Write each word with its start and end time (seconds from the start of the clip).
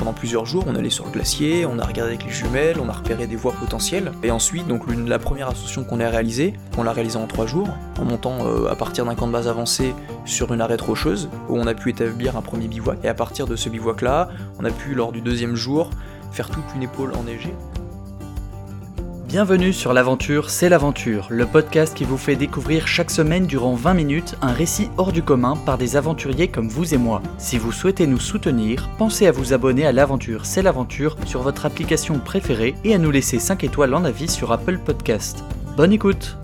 pendant 0.00 0.12
plusieurs 0.14 0.46
jours, 0.46 0.64
on 0.66 0.74
allait 0.76 0.88
sur 0.88 1.04
le 1.04 1.10
glacier, 1.10 1.66
on 1.66 1.78
a 1.78 1.84
regardé 1.84 2.14
avec 2.14 2.24
les 2.24 2.32
jumelles, 2.32 2.78
on 2.82 2.88
a 2.88 2.92
repéré 2.92 3.26
des 3.26 3.36
voies 3.36 3.52
potentielles. 3.52 4.12
Et 4.22 4.30
ensuite, 4.30 4.66
donc 4.66 4.84
la 5.06 5.18
première 5.18 5.48
ascension 5.48 5.84
qu'on 5.84 6.00
a 6.00 6.08
réalisée, 6.08 6.54
on 6.78 6.84
l'a 6.84 6.92
réalisée 6.92 7.18
en 7.18 7.26
trois 7.26 7.44
jours, 7.44 7.68
en 8.00 8.06
montant 8.06 8.46
euh, 8.46 8.70
à 8.70 8.76
partir 8.76 9.04
d'un 9.04 9.14
camp 9.14 9.26
de 9.26 9.32
base 9.32 9.46
avancé 9.46 9.94
sur 10.24 10.54
une 10.54 10.62
arête 10.62 10.80
rocheuse, 10.80 11.28
où 11.50 11.58
on 11.58 11.66
a 11.66 11.74
pu 11.74 11.90
établir 11.90 12.38
un 12.38 12.40
premier 12.40 12.66
bivouac. 12.66 12.98
Et 13.04 13.08
à 13.08 13.14
partir 13.14 13.46
de 13.46 13.56
ce 13.56 13.68
bivouac-là, 13.68 14.30
on 14.58 14.64
a 14.64 14.70
pu, 14.70 14.94
lors 14.94 15.12
du 15.12 15.20
deuxième 15.20 15.54
jour, 15.54 15.90
faire 16.32 16.48
toute 16.48 16.64
une 16.74 16.82
épaule 16.82 17.12
enneigée. 17.12 17.52
Bienvenue 19.30 19.72
sur 19.72 19.92
l'aventure, 19.92 20.50
c'est 20.50 20.68
l'aventure, 20.68 21.28
le 21.30 21.46
podcast 21.46 21.96
qui 21.96 22.02
vous 22.02 22.18
fait 22.18 22.34
découvrir 22.34 22.88
chaque 22.88 23.12
semaine 23.12 23.46
durant 23.46 23.74
20 23.74 23.94
minutes 23.94 24.34
un 24.42 24.52
récit 24.52 24.90
hors 24.96 25.12
du 25.12 25.22
commun 25.22 25.54
par 25.54 25.78
des 25.78 25.94
aventuriers 25.94 26.48
comme 26.48 26.68
vous 26.68 26.94
et 26.94 26.96
moi. 26.96 27.22
Si 27.38 27.56
vous 27.56 27.70
souhaitez 27.70 28.08
nous 28.08 28.18
soutenir, 28.18 28.90
pensez 28.98 29.28
à 29.28 29.30
vous 29.30 29.52
abonner 29.52 29.86
à 29.86 29.92
l'aventure, 29.92 30.46
c'est 30.46 30.62
l'aventure 30.62 31.14
sur 31.26 31.42
votre 31.42 31.64
application 31.64 32.18
préférée 32.18 32.74
et 32.82 32.92
à 32.92 32.98
nous 32.98 33.12
laisser 33.12 33.38
5 33.38 33.62
étoiles 33.62 33.94
en 33.94 34.04
avis 34.04 34.26
sur 34.26 34.50
Apple 34.50 34.78
Podcast. 34.78 35.44
Bonne 35.76 35.92
écoute 35.92 36.36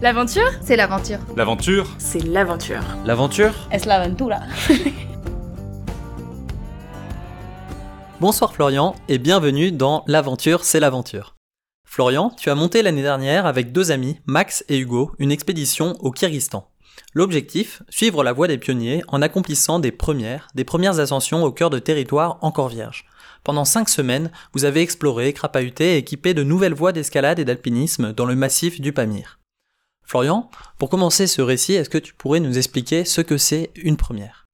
L'aventure? 0.00 0.48
C'est 0.62 0.76
l'aventure. 0.76 1.18
L'aventure? 1.36 1.88
C'est 1.98 2.24
l'aventure. 2.24 2.84
L'aventure? 3.04 3.52
Es 3.72 3.84
l'aventura? 3.84 4.38
Bonsoir 8.20 8.52
Florian 8.52 8.94
et 9.08 9.16
bienvenue 9.16 9.72
dans 9.72 10.04
L'aventure, 10.06 10.62
c'est 10.62 10.78
l'aventure. 10.78 11.36
Florian, 11.86 12.28
tu 12.36 12.50
as 12.50 12.54
monté 12.54 12.82
l'année 12.82 13.00
dernière 13.00 13.46
avec 13.46 13.72
deux 13.72 13.92
amis, 13.92 14.18
Max 14.26 14.62
et 14.68 14.78
Hugo, 14.78 15.12
une 15.18 15.32
expédition 15.32 15.94
au 16.00 16.10
Kyrgyzstan. 16.10 16.70
L'objectif, 17.14 17.82
suivre 17.88 18.22
la 18.22 18.34
voie 18.34 18.46
des 18.46 18.58
pionniers 18.58 19.02
en 19.08 19.22
accomplissant 19.22 19.78
des 19.78 19.90
premières, 19.90 20.48
des 20.54 20.64
premières 20.64 21.00
ascensions 21.00 21.44
au 21.44 21.50
cœur 21.50 21.70
de 21.70 21.78
territoires 21.78 22.36
encore 22.42 22.68
vierges. 22.68 23.06
Pendant 23.42 23.64
cinq 23.64 23.88
semaines, 23.88 24.30
vous 24.52 24.66
avez 24.66 24.82
exploré, 24.82 25.32
crapahuté 25.32 25.94
et 25.94 25.96
équipé 25.96 26.34
de 26.34 26.42
nouvelles 26.42 26.74
voies 26.74 26.92
d'escalade 26.92 27.38
et 27.38 27.46
d'alpinisme 27.46 28.12
dans 28.12 28.26
le 28.26 28.36
massif 28.36 28.82
du 28.82 28.92
Pamir. 28.92 29.40
Florian, 30.04 30.50
pour 30.76 30.90
commencer 30.90 31.26
ce 31.26 31.40
récit, 31.40 31.72
est-ce 31.72 31.88
que 31.88 31.96
tu 31.96 32.12
pourrais 32.12 32.40
nous 32.40 32.58
expliquer 32.58 33.06
ce 33.06 33.22
que 33.22 33.38
c'est 33.38 33.70
une 33.76 33.96
première? 33.96 34.44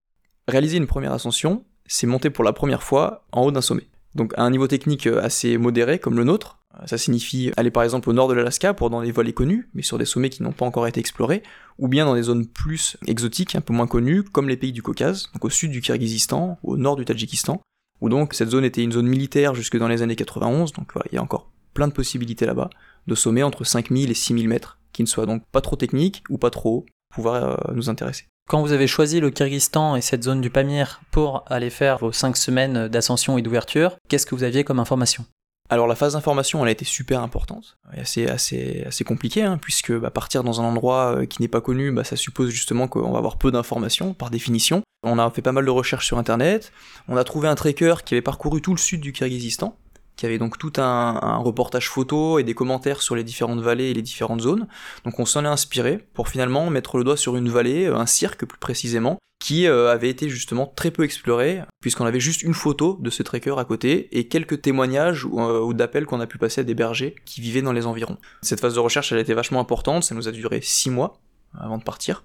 Réaliser 0.47 0.77
une 0.77 0.87
première 0.87 1.13
ascension, 1.13 1.65
c'est 1.87 2.07
monter 2.07 2.31
pour 2.31 2.45
la 2.45 2.53
première 2.53 2.83
fois 2.83 3.25
en 3.33 3.43
haut 3.43 3.53
d'un 3.53 3.61
sommet. 3.61 3.89
Donc 4.15 4.33
à 4.37 4.43
un 4.43 4.51
niveau 4.51 4.67
technique 4.67 5.07
euh, 5.07 5.23
assez 5.23 5.59
modéré 5.59 5.99
comme 5.99 6.17
le 6.17 6.25
nôtre, 6.25 6.59
euh, 6.81 6.87
ça 6.87 6.99
signifie 6.99 7.53
aller 7.57 7.71
par 7.71 7.83
exemple 7.83 8.09
au 8.09 8.13
nord 8.13 8.29
de 8.29 8.35
l'Alaska 8.35 8.75
pour 8.75 8.91
dans 8.91 9.03
des 9.03 9.13
vallées 9.13 9.33
connues, 9.33 9.69
mais 9.75 9.83
sur 9.83 9.99
des 9.99 10.05
sommets 10.05 10.31
qui 10.31 10.43
n'ont 10.43 10.53
pas 10.53 10.65
encore 10.65 10.87
été 10.87 11.01
explorés, 11.01 11.43
ou 11.79 11.89
bien 11.89 12.07
dans 12.07 12.15
des 12.15 12.23
zones 12.23 12.47
plus 12.47 12.97
exotiques, 13.07 13.55
un 13.55 13.61
peu 13.61 13.75
moins 13.75 13.87
connues, 13.87 14.23
comme 14.23 14.49
les 14.49 14.57
pays 14.57 14.73
du 14.73 14.83
Caucase, 14.83 15.31
donc 15.35 15.45
au 15.45 15.51
sud 15.51 15.71
du 15.71 15.81
Kyrgyzstan, 15.81 16.59
au 16.63 16.77
nord 16.77 16.97
du 16.97 17.05
Tadjikistan, 17.05 17.61
où 18.01 18.09
donc 18.09 18.35
cette 18.35 18.51
zone 18.51 18.65
était 18.65 18.83
une 18.83 18.93
zone 18.93 19.07
militaire 19.07 19.55
jusque 19.55 19.77
dans 19.77 19.89
les 19.89 20.03
années 20.03 20.17
91, 20.17 20.73
donc 20.73 20.93
voilà, 20.93 21.07
il 21.13 21.17
y 21.17 21.19
a 21.19 21.23
encore 21.23 21.51
plein 21.75 21.89
de 21.89 21.93
possibilités 21.93 22.47
là-bas, 22.47 22.71
de 23.07 23.15
sommets 23.15 23.43
entre 23.43 23.65
5000 23.65 24.11
et 24.11 24.15
6000 24.15 24.49
mètres, 24.49 24.79
qui 24.93 25.03
ne 25.03 25.07
soient 25.07 25.27
donc 25.27 25.43
pas 25.53 25.61
trop 25.61 25.77
techniques 25.77 26.25
ou 26.31 26.39
pas 26.39 26.51
trop 26.51 26.79
hauts, 26.79 26.87
pouvoir 27.17 27.43
euh, 27.43 27.73
nous 27.75 27.89
intéresser. 27.89 28.27
Quand 28.49 28.61
vous 28.61 28.73
avez 28.73 28.87
choisi 28.87 29.21
le 29.21 29.31
Kyrgyzstan 29.31 29.97
et 29.97 30.03
cette 30.03 30.23
zone 30.23 30.41
du 30.41 30.51
Pamir 30.51 31.01
pour 31.11 31.45
aller 31.47 31.71
faire 31.71 31.99
vos 31.99 32.13
5 32.13 32.37
semaines 32.37 32.89
d'ascension 32.89 33.39
et 33.39 33.43
d'ouverture, 33.43 33.97
qu'est-ce 34.09 34.27
que 34.27 34.35
vous 34.35 34.45
aviez 34.45 34.63
comme 34.63 34.79
information? 34.79 35.25
Alors 35.69 35.89
la 35.89 35.97
phase 35.97 36.13
d'information, 36.13 36.63
elle 36.63 36.69
a 36.69 36.73
été 36.73 36.85
super 36.85 37.23
importante, 37.23 37.77
et 37.97 38.01
assez 38.01 38.29
assez 38.29 38.85
assez 38.87 39.03
compliquée, 39.03 39.43
hein, 39.43 39.59
puisque 39.61 39.93
bah, 39.93 40.11
partir 40.11 40.45
dans 40.45 40.61
un 40.61 40.65
endroit 40.65 41.17
euh, 41.17 41.27
qui 41.27 41.43
n'est 41.43 41.49
pas 41.49 41.61
connu, 41.61 41.91
bah, 41.91 42.05
ça 42.05 42.15
suppose 42.15 42.51
justement 42.51 42.87
qu'on 42.87 43.11
va 43.11 43.19
avoir 43.19 43.37
peu 43.37 43.51
d'informations 43.51 44.15
par 44.15 44.31
définition. 44.31 44.83
On 45.03 45.19
a 45.19 45.29
fait 45.31 45.43
pas 45.43 45.51
mal 45.51 45.65
de 45.65 45.71
recherches 45.71 46.07
sur 46.07 46.19
internet, 46.19 46.71
on 47.09 47.17
a 47.17 47.25
trouvé 47.25 47.49
un 47.49 47.57
trekker 47.57 48.05
qui 48.05 48.15
avait 48.15 48.23
parcouru 48.23 48.61
tout 48.61 48.73
le 48.73 48.79
sud 48.79 49.01
du 49.01 49.13
Kyrgyzstan, 49.13 49.77
qui 50.17 50.27
avait 50.27 50.39
donc 50.39 50.59
tout 50.59 50.73
un, 50.79 51.37
reportage 51.37 51.89
photo 51.89 52.39
et 52.39 52.45
des 52.45 52.55
commentaires 52.55 53.03
sur 53.03 53.15
les 53.15 53.25
différentes 53.25 53.61
vallées 53.61 53.91
et 53.91 53.95
les 53.95 54.03
différentes 54.03 54.41
zones. 54.41 54.67
Donc 55.05 55.21
on 55.21 55.27
s'en 55.27 55.45
est 55.45 55.49
inspiré 55.49 56.05
pour 56.15 56.29
finalement 56.29 56.69
mettre 56.71 56.99
le 56.99 57.05
doigt 57.05 57.17
sur 57.17 57.37
une 57.37 57.49
vallée, 57.49 57.87
euh, 57.87 57.97
un 57.97 58.07
cirque 58.07 58.47
plus 58.47 58.59
précisément, 58.59 59.19
qui 59.39 59.67
euh, 59.67 59.93
avait 59.93 60.09
été 60.09 60.29
justement 60.29 60.73
très 60.75 60.91
peu 60.91 61.05
exploré, 61.05 61.63
puisqu'on 61.81 62.07
avait 62.07 62.21
juste 62.21 62.43
une 62.43 62.55
photo 62.55 62.97
de 63.01 63.11
ce 63.11 63.23
trekker 63.23 63.55
à 63.59 63.65
côté 63.65 64.09
et 64.19 64.29
quelques 64.29 64.63
témoignages 64.63 65.25
ou, 65.27 65.41
euh, 65.41 65.73
d'appels 65.75 66.07
qu'on 66.07 66.21
a 66.21 66.27
pu 66.27 66.39
passer 66.39 66.63
à 66.63 66.65
des 66.65 66.75
bergers 66.75 67.15
qui 67.27 67.43
vivaient 67.43 67.63
dans 67.63 67.73
les 67.73 67.87
environs. 67.87 68.17
Cette 68.43 68.61
phase 68.61 68.75
de 68.75 68.81
recherche, 68.81 69.13
elle 69.13 69.19
a 69.19 69.23
été 69.23 69.35
vachement 69.35 69.61
importante, 69.61 70.05
ça 70.05 70.15
nous 70.15 70.29
a 70.29 70.33
duré 70.33 70.61
six 70.63 70.91
mois 70.91 71.21
avant 71.59 71.79
de 71.79 71.85
partir. 71.85 72.25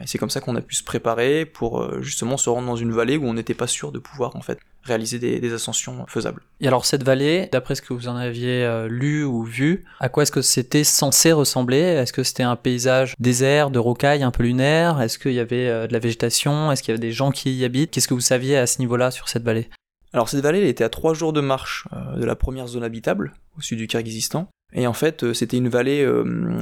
Et 0.00 0.06
c'est 0.06 0.18
comme 0.18 0.30
ça 0.30 0.40
qu'on 0.40 0.54
a 0.54 0.60
pu 0.60 0.76
se 0.76 0.84
préparer 0.84 1.44
pour 1.44 2.00
justement 2.00 2.36
se 2.36 2.48
rendre 2.48 2.68
dans 2.68 2.76
une 2.76 2.92
vallée 2.92 3.16
où 3.16 3.24
on 3.24 3.34
n'était 3.34 3.54
pas 3.54 3.66
sûr 3.66 3.90
de 3.90 3.98
pouvoir 3.98 4.36
en 4.36 4.40
fait 4.40 4.60
réaliser 4.84 5.18
des, 5.18 5.54
ascensions 5.54 6.04
faisables. 6.08 6.42
Et 6.60 6.66
alors 6.66 6.84
cette 6.84 7.02
vallée, 7.02 7.48
d'après 7.52 7.74
ce 7.74 7.82
que 7.82 7.94
vous 7.94 8.08
en 8.08 8.16
aviez 8.16 8.64
euh, 8.64 8.88
lu 8.88 9.24
ou 9.24 9.42
vu, 9.42 9.84
à 10.00 10.08
quoi 10.08 10.22
est-ce 10.22 10.32
que 10.32 10.42
c'était 10.42 10.84
censé 10.84 11.32
ressembler? 11.32 11.78
Est-ce 11.78 12.12
que 12.12 12.22
c'était 12.22 12.42
un 12.42 12.56
paysage 12.56 13.14
désert, 13.18 13.70
de 13.70 13.78
rocailles 13.78 14.22
un 14.22 14.30
peu 14.30 14.42
lunaire? 14.42 15.00
Est-ce 15.00 15.18
qu'il 15.18 15.32
y 15.32 15.40
avait 15.40 15.68
euh, 15.68 15.86
de 15.86 15.92
la 15.92 15.98
végétation? 15.98 16.70
Est-ce 16.70 16.82
qu'il 16.82 16.92
y 16.92 16.96
avait 16.96 17.06
des 17.06 17.12
gens 17.12 17.30
qui 17.30 17.52
y 17.54 17.64
habitent? 17.64 17.90
Qu'est-ce 17.90 18.08
que 18.08 18.14
vous 18.14 18.20
saviez 18.20 18.56
à 18.56 18.66
ce 18.66 18.78
niveau-là 18.78 19.10
sur 19.10 19.28
cette 19.28 19.42
vallée? 19.42 19.68
Alors 20.12 20.28
cette 20.28 20.42
vallée, 20.42 20.58
elle 20.60 20.66
était 20.66 20.84
à 20.84 20.88
trois 20.88 21.14
jours 21.14 21.32
de 21.32 21.40
marche 21.40 21.88
euh, 21.92 22.18
de 22.18 22.24
la 22.24 22.36
première 22.36 22.66
zone 22.66 22.84
habitable, 22.84 23.32
au 23.56 23.60
sud 23.60 23.78
du 23.78 23.86
Kyrgyzstan. 23.86 24.48
Et 24.76 24.86
en 24.88 24.92
fait, 24.92 25.32
c'était 25.34 25.56
une 25.56 25.68
vallée 25.68 26.04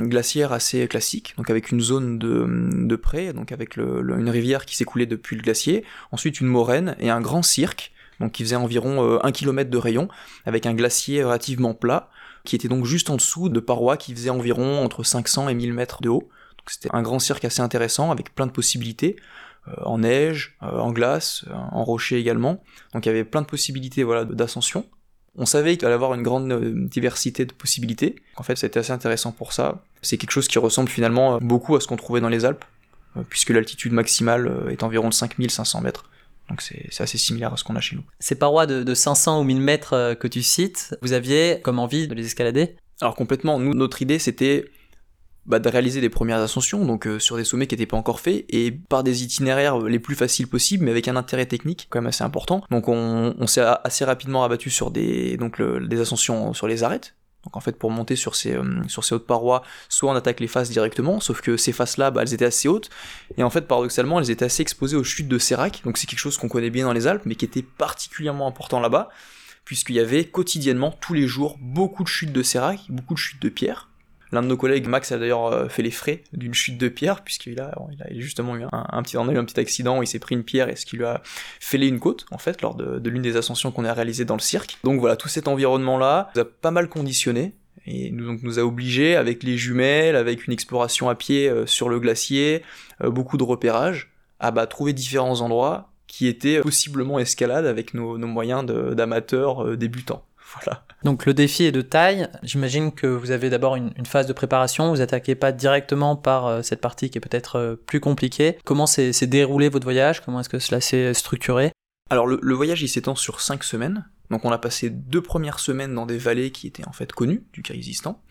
glaciaire 0.03 0.53
assez 0.53 0.87
classique, 0.87 1.33
donc 1.39 1.49
avec 1.49 1.71
une 1.71 1.81
zone 1.81 2.19
de, 2.19 2.45
de 2.87 2.97
près, 2.97 3.33
donc 3.33 3.53
avec 3.53 3.79
une 3.79 4.29
rivière 4.29 4.67
qui 4.67 4.77
s'écoulait 4.77 5.07
depuis 5.07 5.35
le 5.35 5.41
glacier, 5.41 5.83
ensuite 6.11 6.43
une 6.43 6.47
moraine 6.47 6.95
et 6.99 7.09
un 7.09 7.23
grand 7.23 7.41
cirque 7.41 7.93
donc 8.23 8.33
qui 8.33 8.45
faisait 8.45 8.57
environ 8.57 9.21
1 9.23 9.29
euh, 9.29 9.31
km 9.33 9.69
de 9.69 9.77
rayon, 9.77 10.09
avec 10.47 10.65
un 10.65 10.75
glacier 10.75 11.25
relativement 11.25 11.75
plat, 11.75 12.09
qui 12.45 12.55
était 12.55 12.69
donc 12.69 12.87
juste 12.87 13.11
en 13.11 13.17
dessous 13.17 13.49
de 13.49 13.61
parois 13.61 13.97
qui 13.97 14.15
faisaient 14.15 14.31
environ 14.31 14.83
entre 14.83 15.03
500 15.03 15.49
et 15.49 15.55
1000 15.55 15.73
mètres 15.73 16.03
de 16.03 16.09
haut. 16.09 16.29
C'était 16.69 16.91
un 16.93 17.03
grand 17.03 17.19
cirque 17.19 17.45
assez 17.45 17.61
intéressant, 17.61 18.13
avec 18.13 18.33
plein 18.35 18.47
de 18.47 18.53
possibilités, 18.53 19.17
euh, 19.67 19.73
en 19.85 19.99
neige, 19.99 20.57
euh, 20.63 20.79
en 20.79 20.93
glace, 20.93 21.45
en 21.53 21.83
rocher 21.83 22.19
également. 22.19 22.63
Donc 22.95 23.05
il 23.05 23.09
y 23.09 23.11
avait 23.11 23.25
plein 23.25 23.43
de 23.43 23.47
possibilités 23.47 24.05
voilà, 24.05 24.25
d'ascension. 24.25 24.87
On 25.37 25.47
savait 25.47 25.77
qu'il 25.77 25.87
allait 25.87 25.95
avoir 25.95 26.15
une 26.15 26.23
grande 26.23 26.89
diversité 26.89 27.45
de 27.45 27.53
possibilités. 27.53 28.17
En 28.37 28.45
fait, 28.45 28.57
c'était 28.57 28.79
assez 28.79 28.93
intéressant 28.93 29.33
pour 29.33 29.53
ça. 29.53 29.83
C'est 30.01 30.17
quelque 30.17 30.31
chose 30.31 30.47
qui 30.47 30.59
ressemble 30.61 30.91
finalement 30.91 31.39
beaucoup 31.41 31.75
à 31.75 31.81
ce 31.81 31.89
qu'on 31.89 31.97
trouvait 31.97 32.21
dans 32.21 32.29
les 32.29 32.45
Alpes, 32.45 32.67
puisque 33.31 33.49
l'altitude 33.49 33.93
maximale 33.93 34.69
est 34.71 34.83
environ 34.83 35.09
de 35.09 35.15
5500 35.15 35.81
mètres. 35.81 36.05
Donc 36.49 36.61
c'est 36.61 37.01
assez 37.01 37.19
similaire 37.19 37.53
à 37.53 37.57
ce 37.57 37.65
qu'on 37.65 37.77
a 37.77 37.81
chez 37.81 37.97
nous. 37.97 38.05
Ces 38.21 38.35
parois 38.35 38.67
de, 38.67 38.95
500 38.95 39.41
ou 39.41 39.45
1000 39.45 39.61
mètres 39.61 39.95
euh, 39.95 40.15
que 40.15 40.29
tu 40.29 40.43
cites, 40.43 40.97
vous 41.03 41.13
aviez 41.13 41.61
comme 41.63 41.79
envie 41.79 42.09
de 42.09 42.15
les 42.15 42.27
escalader? 42.27 42.77
Alors 43.01 43.15
complètement, 43.15 43.59
nous, 43.59 43.75
notre 43.75 44.03
idée 44.03 44.19
c'était 44.19 44.65
bah, 45.47 45.59
de 45.59 45.69
réaliser 45.69 46.01
des 46.01 46.09
premières 46.09 46.39
ascensions, 46.39 46.85
donc 46.85 47.07
euh, 47.07 47.19
sur 47.19 47.37
des 47.37 47.45
sommets 47.45 47.67
qui 47.67 47.75
n'étaient 47.75 47.87
pas 47.87 47.97
encore 47.97 48.21
faits, 48.21 48.45
et 48.49 48.71
par 48.71 49.03
des 49.03 49.25
itinéraires 49.25 49.79
les 49.79 49.99
plus 49.99 50.15
faciles 50.15 50.47
possibles, 50.47 50.85
mais 50.85 50.91
avec 50.91 51.09
un 51.09 51.17
intérêt 51.17 51.47
technique 51.47 51.89
quand 51.91 52.01
même 52.01 52.09
assez 52.09 52.23
important. 52.23 52.63
Donc 52.71 52.89
on, 52.89 53.47
s'est 53.47 53.65
assez 53.85 54.05
rapidement 54.05 54.43
rabattu 54.43 54.71
sur 54.71 54.91
des, 54.91 55.37
donc 55.37 55.61
des 55.61 56.01
ascensions 56.01 56.53
sur 56.53 56.69
les 56.69 56.85
arêtes, 56.85 57.17
donc 57.45 57.57
en 57.57 57.61
fait 57.61 57.77
pour 57.77 57.91
monter 57.91 58.17
sur 58.17 58.35
ces, 58.35 58.55
euh, 58.55 58.83
sur 58.89 59.05
ces 59.05 59.15
hautes 59.15 59.27
parois, 59.27 59.63
soit 59.89 60.11
on 60.11 60.15
attaque 60.15 60.41
les 60.41 60.47
faces 60.47 60.71
directement, 60.71 61.21
sauf 61.21 61.41
que 61.41 61.57
ces 61.57 61.73
faces-là, 61.73 62.11
bah, 62.11 62.23
elles 62.23 62.35
étaient 62.35 62.45
assez 62.45 62.69
hautes, 62.69 62.91
et 63.37 63.43
en 63.43 63.51
fait 63.51 63.63
paradoxalement 63.63 64.21
elles 64.21 64.31
étaient 64.31 64.45
assez 64.45 64.63
exposées 64.63 64.97
aux 64.97 65.05
chutes 65.05 65.29
de 65.29 65.39
sérac, 65.39 65.83
donc 65.85 65.99
c'est 65.99 66.07
quelque 66.07 66.19
chose 66.19 66.39
qu'on 66.39 66.49
connaît 66.49 66.71
bien 66.71 66.87
dans 66.87 66.93
les 66.93 67.07
Alpes, 67.07 67.23
mais 67.25 67.35
qui 67.35 67.45
était 67.45 67.63
particulièrement 67.63 68.47
important 68.47 68.81
là-bas, 68.81 69.09
puisqu'il 69.65 69.97
y 69.97 70.01
avait 70.01 70.25
quotidiennement, 70.25 70.91
tous 71.01 71.15
les 71.15 71.27
jours, 71.27 71.57
beaucoup 71.61 72.03
de 72.03 72.09
chutes 72.09 72.33
de 72.33 72.43
sérac, 72.43 72.81
beaucoup 72.89 73.15
de 73.15 73.19
chutes 73.19 73.43
de 73.43 73.49
pierres, 73.49 73.89
L'un 74.33 74.41
de 74.41 74.47
nos 74.47 74.57
collègues, 74.57 74.89
Max, 74.89 75.13
a 75.13 75.19
d'ailleurs 75.19 75.47
euh, 75.47 75.69
fait 75.69 75.83
les 75.83 75.91
frais 75.91 76.25
d'une 76.33 76.55
chute 76.55 76.79
de 76.79 76.89
pierre, 76.89 77.23
puisqu'il 77.23 77.61
a, 77.61 77.75
il 77.93 78.03
a 78.03 78.07
justement 78.19 78.57
eu 78.57 78.63
un, 78.73 79.03
petit, 79.03 79.19
un 79.19 79.45
petit 79.45 79.61
accident 79.61 79.99
où 79.99 80.03
il 80.03 80.07
s'est 80.07 80.19
pris 80.19 80.35
une 80.35 80.43
pierre 80.43 80.71
et 80.71 80.77
ce 80.77 80.87
qui 80.87 80.97
lui 80.97 81.05
a 81.05 81.21
fêlé 81.61 81.87
une 81.87 82.01
côte, 82.01 82.25
en 82.31 82.39
fait, 82.39 82.63
lors 82.63 82.75
de, 82.75 83.09
l'une 83.11 83.21
des 83.21 83.37
ascensions 83.37 83.71
qu'on 83.71 83.85
a 83.85 83.93
réalisées 83.93 84.25
dans 84.25 84.37
le 84.37 84.41
cirque. 84.41 84.79
Donc 84.85 85.01
voilà, 85.01 85.17
tout 85.17 85.29
cet 85.29 85.49
environnement-là 85.49 86.31
nous 86.35 86.41
a 86.41 86.45
pas 86.47 86.71
mal 86.71 86.89
conditionné 86.89 87.53
et 87.85 88.11
nous, 88.11 88.25
donc, 88.25 88.43
nous 88.43 88.59
a 88.59 88.63
obligés, 88.63 89.17
avec 89.17 89.43
les 89.43 89.59
jumelles, 89.59 90.17
avec 90.17 90.47
une 90.47 90.53
exploration 90.55 91.11
à 91.11 91.15
pied 91.15 91.51
euh, 91.51 91.67
sur 91.67 91.91
le 91.91 92.01
glacier, 92.01 92.63
euh, 93.03 93.11
beaucoup 93.11 93.37
de 93.37 93.45
repérages, 93.45 94.13
à 94.41 94.51
bah, 94.51 94.67
trouver 94.67 94.95
différents 94.95 95.43
endroits 95.43 95.91
qui 96.07 96.27
étaient 96.27 96.61
possiblement 96.61 97.19
escalades 97.19 97.67
avec 97.67 97.95
nos 97.95 98.19
moyens 98.19 98.67
d'amateurs 98.67 99.79
débutants. 99.79 100.25
Voilà. 100.65 100.85
Donc 101.05 101.27
le 101.27 101.35
défi 101.35 101.65
est 101.65 101.73
de 101.73 101.83
taille. 101.83 102.29
J'imagine 102.43 102.93
que 102.93 103.07
vous 103.07 103.31
avez 103.31 103.51
d'abord 103.51 103.77
une, 103.77 103.93
phase 104.07 104.27
de 104.27 104.33
préparation. 104.33 104.91
Vous 104.91 105.01
attaquez 105.01 105.35
pas 105.35 105.53
directement 105.53 106.17
par 106.17 106.47
euh, 106.47 106.63
cette 106.63 106.81
partie 106.81 107.11
qui 107.11 107.19
est 107.19 107.21
peut-être 107.21 107.57
euh, 107.57 107.77
plus 107.77 108.01
compliquée. 108.01 108.59
Comment 108.65 108.87
s'est 108.87 109.13
déroulé 109.27 109.69
votre 109.69 109.85
voyage? 109.85 110.21
Comment 110.21 110.41
est-ce 110.41 110.49
que 110.49 110.59
cela 110.59 110.81
s'est 110.81 111.15
structuré? 111.15 111.73
Alors 112.11 112.27
le, 112.27 112.55
voyage 112.55 112.83
il 112.83 112.89
s'étend 112.89 113.15
sur 113.15 113.41
5 113.41 113.65
semaines. 113.65 114.05
Donc 114.31 114.45
on 114.45 114.53
a 114.53 114.59
passé 114.59 114.91
deux 114.91 115.23
premières 115.23 115.59
semaines 115.59 115.95
dans 115.95 116.07
des 116.07 116.19
vallées 116.19 116.53
qui 116.53 116.67
étaient 116.67 116.87
en 116.87 116.93
fait 116.93 117.13
connues 117.13 117.45
du 117.53 117.63
Kyrgyzstan. 117.63 118.23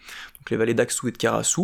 Donc 0.42 0.50
les 0.50 0.58
vallées 0.58 0.74
d'Axou 0.74 1.08
et 1.08 1.12
de 1.12 1.18
Karasu, 1.18 1.62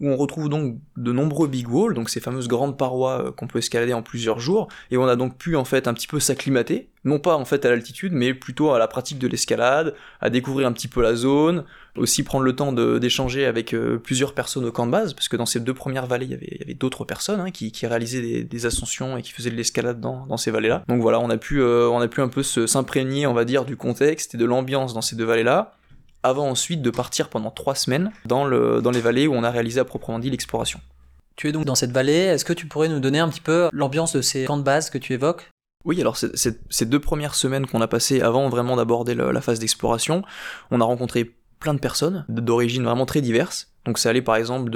où 0.00 0.08
on 0.08 0.16
retrouve 0.16 0.48
donc 0.48 0.78
de 0.96 1.12
nombreux 1.12 1.46
big 1.46 1.68
walls, 1.68 1.94
donc 1.94 2.10
ces 2.10 2.18
fameuses 2.18 2.48
grandes 2.48 2.76
parois 2.76 3.26
euh, 3.26 3.30
qu'on 3.30 3.46
peut 3.46 3.60
escalader 3.60 3.92
en 3.92 4.02
plusieurs 4.02 4.40
jours, 4.40 4.66
et 4.90 4.96
on 4.96 5.06
a 5.06 5.14
donc 5.14 5.38
pu 5.38 5.54
en 5.54 5.64
fait 5.64 5.86
un 5.86 5.94
petit 5.94 6.08
peu 6.08 6.18
s'acclimater, 6.18 6.88
non 7.04 7.20
pas 7.20 7.36
en 7.36 7.44
fait 7.44 7.64
à 7.64 7.70
l'altitude, 7.70 8.12
mais 8.12 8.34
plutôt 8.34 8.72
à 8.72 8.80
la 8.80 8.88
pratique 8.88 9.20
de 9.20 9.28
l'escalade, 9.28 9.94
à 10.20 10.28
découvrir 10.28 10.66
un 10.66 10.72
petit 10.72 10.88
peu 10.88 11.02
la 11.02 11.14
zone, 11.14 11.64
aussi 11.96 12.24
prendre 12.24 12.44
le 12.44 12.56
temps 12.56 12.72
d'échanger 12.72 13.46
avec 13.46 13.72
euh, 13.74 13.96
plusieurs 13.96 14.34
personnes 14.34 14.64
au 14.64 14.72
camp 14.72 14.86
de 14.86 14.90
base, 14.90 15.14
parce 15.14 15.28
que 15.28 15.36
dans 15.36 15.46
ces 15.46 15.60
deux 15.60 15.74
premières 15.74 16.06
vallées, 16.06 16.26
il 16.26 16.32
y 16.32 16.34
avait, 16.34 16.74
d'autres 16.74 17.04
personnes 17.04 17.40
hein, 17.40 17.52
qui, 17.52 17.72
réalisaient 17.86 18.42
des, 18.42 18.66
ascensions 18.66 19.16
et 19.16 19.22
qui 19.22 19.30
faisaient 19.30 19.50
de 19.50 19.56
l'escalade 19.56 20.00
dans, 20.00 20.26
dans, 20.26 20.36
ces 20.36 20.50
vallées-là. 20.50 20.82
Donc 20.88 21.00
voilà, 21.00 21.20
on 21.20 21.30
a 21.30 21.36
pu, 21.36 21.60
euh, 21.60 21.88
on 21.88 22.00
a 22.00 22.08
pu 22.08 22.22
un 22.22 22.28
peu 22.28 22.42
s'imprégner, 22.42 23.28
on 23.28 23.34
va 23.34 23.44
dire, 23.44 23.64
du 23.64 23.76
contexte 23.76 24.34
et 24.34 24.38
de 24.38 24.44
l'ambiance 24.44 24.92
dans 24.94 25.00
ces 25.00 25.14
deux 25.14 25.24
vallées-là, 25.24 25.76
avant 26.26 26.48
ensuite 26.48 26.82
de 26.82 26.90
partir 26.90 27.28
pendant 27.28 27.50
trois 27.50 27.74
semaines 27.74 28.10
dans, 28.24 28.44
le, 28.44 28.80
dans 28.82 28.90
les 28.90 29.00
vallées 29.00 29.26
où 29.26 29.34
on 29.34 29.44
a 29.44 29.50
réalisé 29.50 29.80
à 29.80 29.84
proprement 29.84 30.18
dit 30.18 30.30
l'exploration. 30.30 30.80
Tu 31.36 31.48
es 31.48 31.52
donc 31.52 31.64
dans 31.64 31.74
cette 31.74 31.92
vallée, 31.92 32.12
est-ce 32.12 32.44
que 32.44 32.52
tu 32.52 32.66
pourrais 32.66 32.88
nous 32.88 33.00
donner 33.00 33.18
un 33.18 33.28
petit 33.28 33.40
peu 33.40 33.68
l'ambiance 33.72 34.14
de 34.14 34.22
ces 34.22 34.44
camps 34.44 34.56
de 34.56 34.62
base 34.62 34.90
que 34.90 34.98
tu 34.98 35.12
évoques? 35.12 35.50
Oui, 35.84 36.00
alors 36.00 36.16
ces 36.16 36.86
deux 36.86 36.98
premières 36.98 37.34
semaines 37.34 37.66
qu'on 37.66 37.80
a 37.80 37.86
passées 37.86 38.20
avant 38.20 38.48
vraiment 38.48 38.76
d'aborder 38.76 39.14
la 39.14 39.40
phase 39.40 39.60
d'exploration, 39.60 40.22
on 40.70 40.80
a 40.80 40.84
rencontré 40.84 41.36
plein 41.60 41.74
de 41.74 41.78
personnes 41.78 42.24
d'origines 42.28 42.84
vraiment 42.84 43.06
très 43.06 43.20
diverses. 43.20 43.72
Donc 43.86 43.98
c'est 43.98 44.08
allé 44.08 44.20
par 44.20 44.36
exemple 44.36 44.70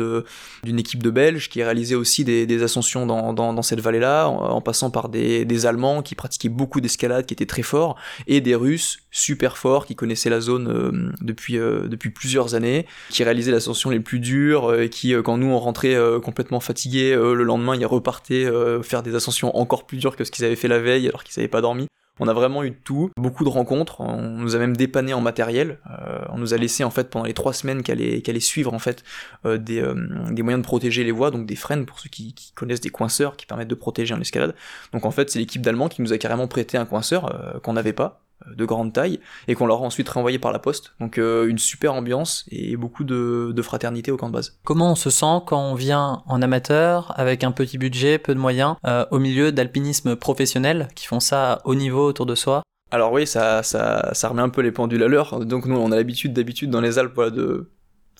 d'une 0.63 0.79
équipe 0.79 1.03
de 1.03 1.11
Belges 1.11 1.49
qui 1.49 1.63
réalisait 1.63 1.97
aussi 1.97 2.25
des, 2.25 2.63
ascensions 2.63 3.07
dans, 3.07 3.63
cette 3.63 3.81
vallée-là, 3.81 4.29
en, 4.29 4.61
passant 4.61 4.91
par 4.91 5.09
des, 5.09 5.67
Allemands 5.67 6.03
qui 6.03 6.15
pratiquaient 6.15 6.49
beaucoup 6.49 6.81
d'escalade, 6.81 7.27
qui 7.27 7.35
étaient 7.35 7.45
très 7.45 7.63
forts, 7.63 7.97
et 8.27 8.41
des 8.41 8.55
Russes 8.55 9.01
super 9.11 9.59
forts 9.59 9.85
qui 9.85 9.95
connaissaient 9.95 10.31
la 10.31 10.41
zone 10.41 10.69
euh, 10.69 11.13
depuis, 11.21 11.59
euh, 11.59 11.87
depuis 11.89 12.11
plusieurs 12.11 12.55
années, 12.55 12.87
qui 13.11 13.25
réalisaient 13.25 13.51
l'ascension 13.51 13.91
les 13.91 14.01
plus 14.01 14.21
dures, 14.21 14.71
euh, 14.71 14.85
et 14.85 14.89
qui 14.89 15.13
quand 15.23 15.37
nous 15.37 15.49
on 15.49 15.59
rentrait 15.59 15.99
complètement 16.23 16.61
fatigués, 16.61 17.15
le 17.15 17.43
lendemain 17.43 17.75
ils 17.75 17.85
repartaient 17.85 18.49
faire 18.83 19.03
des 19.03 19.15
ascensions 19.15 19.57
encore 19.57 19.87
plus 19.87 19.99
dures 19.99 20.17
que 20.17 20.25
ce 20.25 20.31
qu'ils 20.31 20.45
avaient 20.45 20.57
fait 20.57 20.69
la 20.69 20.79
veille 20.79 21.09
alors 21.09 21.25
qu'ils 21.25 21.41
n'avaient 21.41 21.49
pas 21.49 21.61
dormi. 21.61 21.89
On 22.21 22.29
a 22.29 22.35
vraiment 22.35 22.63
eu 22.63 22.73
tout, 22.73 23.11
beaucoup 23.17 23.45
de 23.45 23.49
rencontres. 23.49 24.03
On 24.03 24.21
nous 24.21 24.55
a 24.55 24.59
même 24.59 24.77
dépanné 24.77 25.15
en 25.15 25.23
matériel. 25.23 25.79
Euh, 25.91 26.21
on 26.29 26.39
nous 26.39 26.53
a 26.53 26.59
laissé 26.59 26.85
en 26.85 26.91
fait 26.91 27.09
pendant 27.09 27.25
les 27.25 27.33
trois 27.33 27.55
semaines 27.55 27.83
qu'aller 27.83 28.21
qu'aller 28.21 28.41
suivre 28.41 28.75
en 28.75 28.79
fait 28.79 29.03
euh, 29.47 29.57
des, 29.57 29.81
euh, 29.81 29.95
des, 30.31 30.43
moyens 30.43 30.63
de 30.63 30.67
protéger 30.67 31.03
les 31.03 31.13
voies, 31.13 31.31
donc 31.31 31.47
des 31.47 31.57
freins 31.57 31.83
pour 31.85 31.99
ceux 31.99 32.11
qui, 32.11 32.35
qui, 32.35 32.53
connaissent 32.53 32.83
des 32.83 32.91
coinceurs 32.91 33.37
qui 33.37 33.47
permettent 33.47 33.69
de 33.69 33.75
protéger 33.75 34.15
en 34.15 34.21
escalade. 34.21 34.55
Donc 34.93 35.07
en 35.07 35.11
fait 35.11 35.31
c'est 35.31 35.39
l'équipe 35.39 35.63
d'Allemands 35.63 35.89
qui 35.89 36.03
nous 36.03 36.13
a 36.13 36.19
carrément 36.19 36.47
prêté 36.47 36.77
un 36.77 36.85
coinceur 36.85 37.61
qu'on 37.63 37.73
n'avait 37.73 37.95
pas 37.95 38.21
de 38.55 38.65
grande 38.65 38.93
taille 38.93 39.21
et 39.49 39.55
qu'on 39.55 39.67
leur 39.67 39.79
a 39.79 39.83
ensuite 39.83 40.09
renvoyé 40.09 40.39
par 40.39 40.53
la 40.53 40.59
poste. 40.59 40.95
Donc 41.01 41.19
euh, 41.19 41.47
une 41.47 41.59
super 41.59 41.95
ambiance 41.95 42.45
et 42.51 42.77
beaucoup 42.77 43.05
de, 43.05 43.55
fraternité 43.63 44.11
au 44.11 44.17
camp 44.17 44.29
de 44.29 44.33
base. 44.33 44.59
Comment 44.65 44.93
on 44.93 44.95
se 44.95 45.11
sent 45.11 45.41
quand 45.47 45.61
on 45.61 45.75
vient 45.75 46.23
en 46.27 46.41
amateur 46.41 47.13
avec 47.19 47.45
un 47.45 47.53
petit 47.53 47.77
budget, 47.77 48.19
peu 48.19 48.35
de 48.35 48.41
moyens, 48.41 48.77
euh, 48.87 49.05
au 49.11 49.19
milieu 49.19 49.53
d'alpinisme 49.53 50.17
professionnel 50.17 50.89
qui 50.95 51.07
font 51.07 51.21
ça 51.21 51.53
à 51.53 51.59
haut 51.65 51.75
niveau 51.75 52.07
autour 52.07 52.27
de 52.27 52.35
soi? 52.35 52.63
Alors 52.91 53.13
oui, 53.13 53.27
ça, 53.27 53.63
ça, 53.63 54.11
ça 54.15 54.29
remet 54.29 54.43
un 54.43 54.49
peu 54.49 54.63
les 54.63 54.73
pendules 54.73 55.03
à 55.03 55.09
l'heure. 55.09 55.45
Donc 55.45 55.67
nous, 55.67 55.77
on 55.77 55.93
a 55.93 55.97
l'habitude 55.97 56.33
d'habitude 56.33 56.71
dans 56.71 56.81
les 56.81 56.99
Alpes 56.99 57.13
voilà, 57.15 57.31
de 57.31 57.71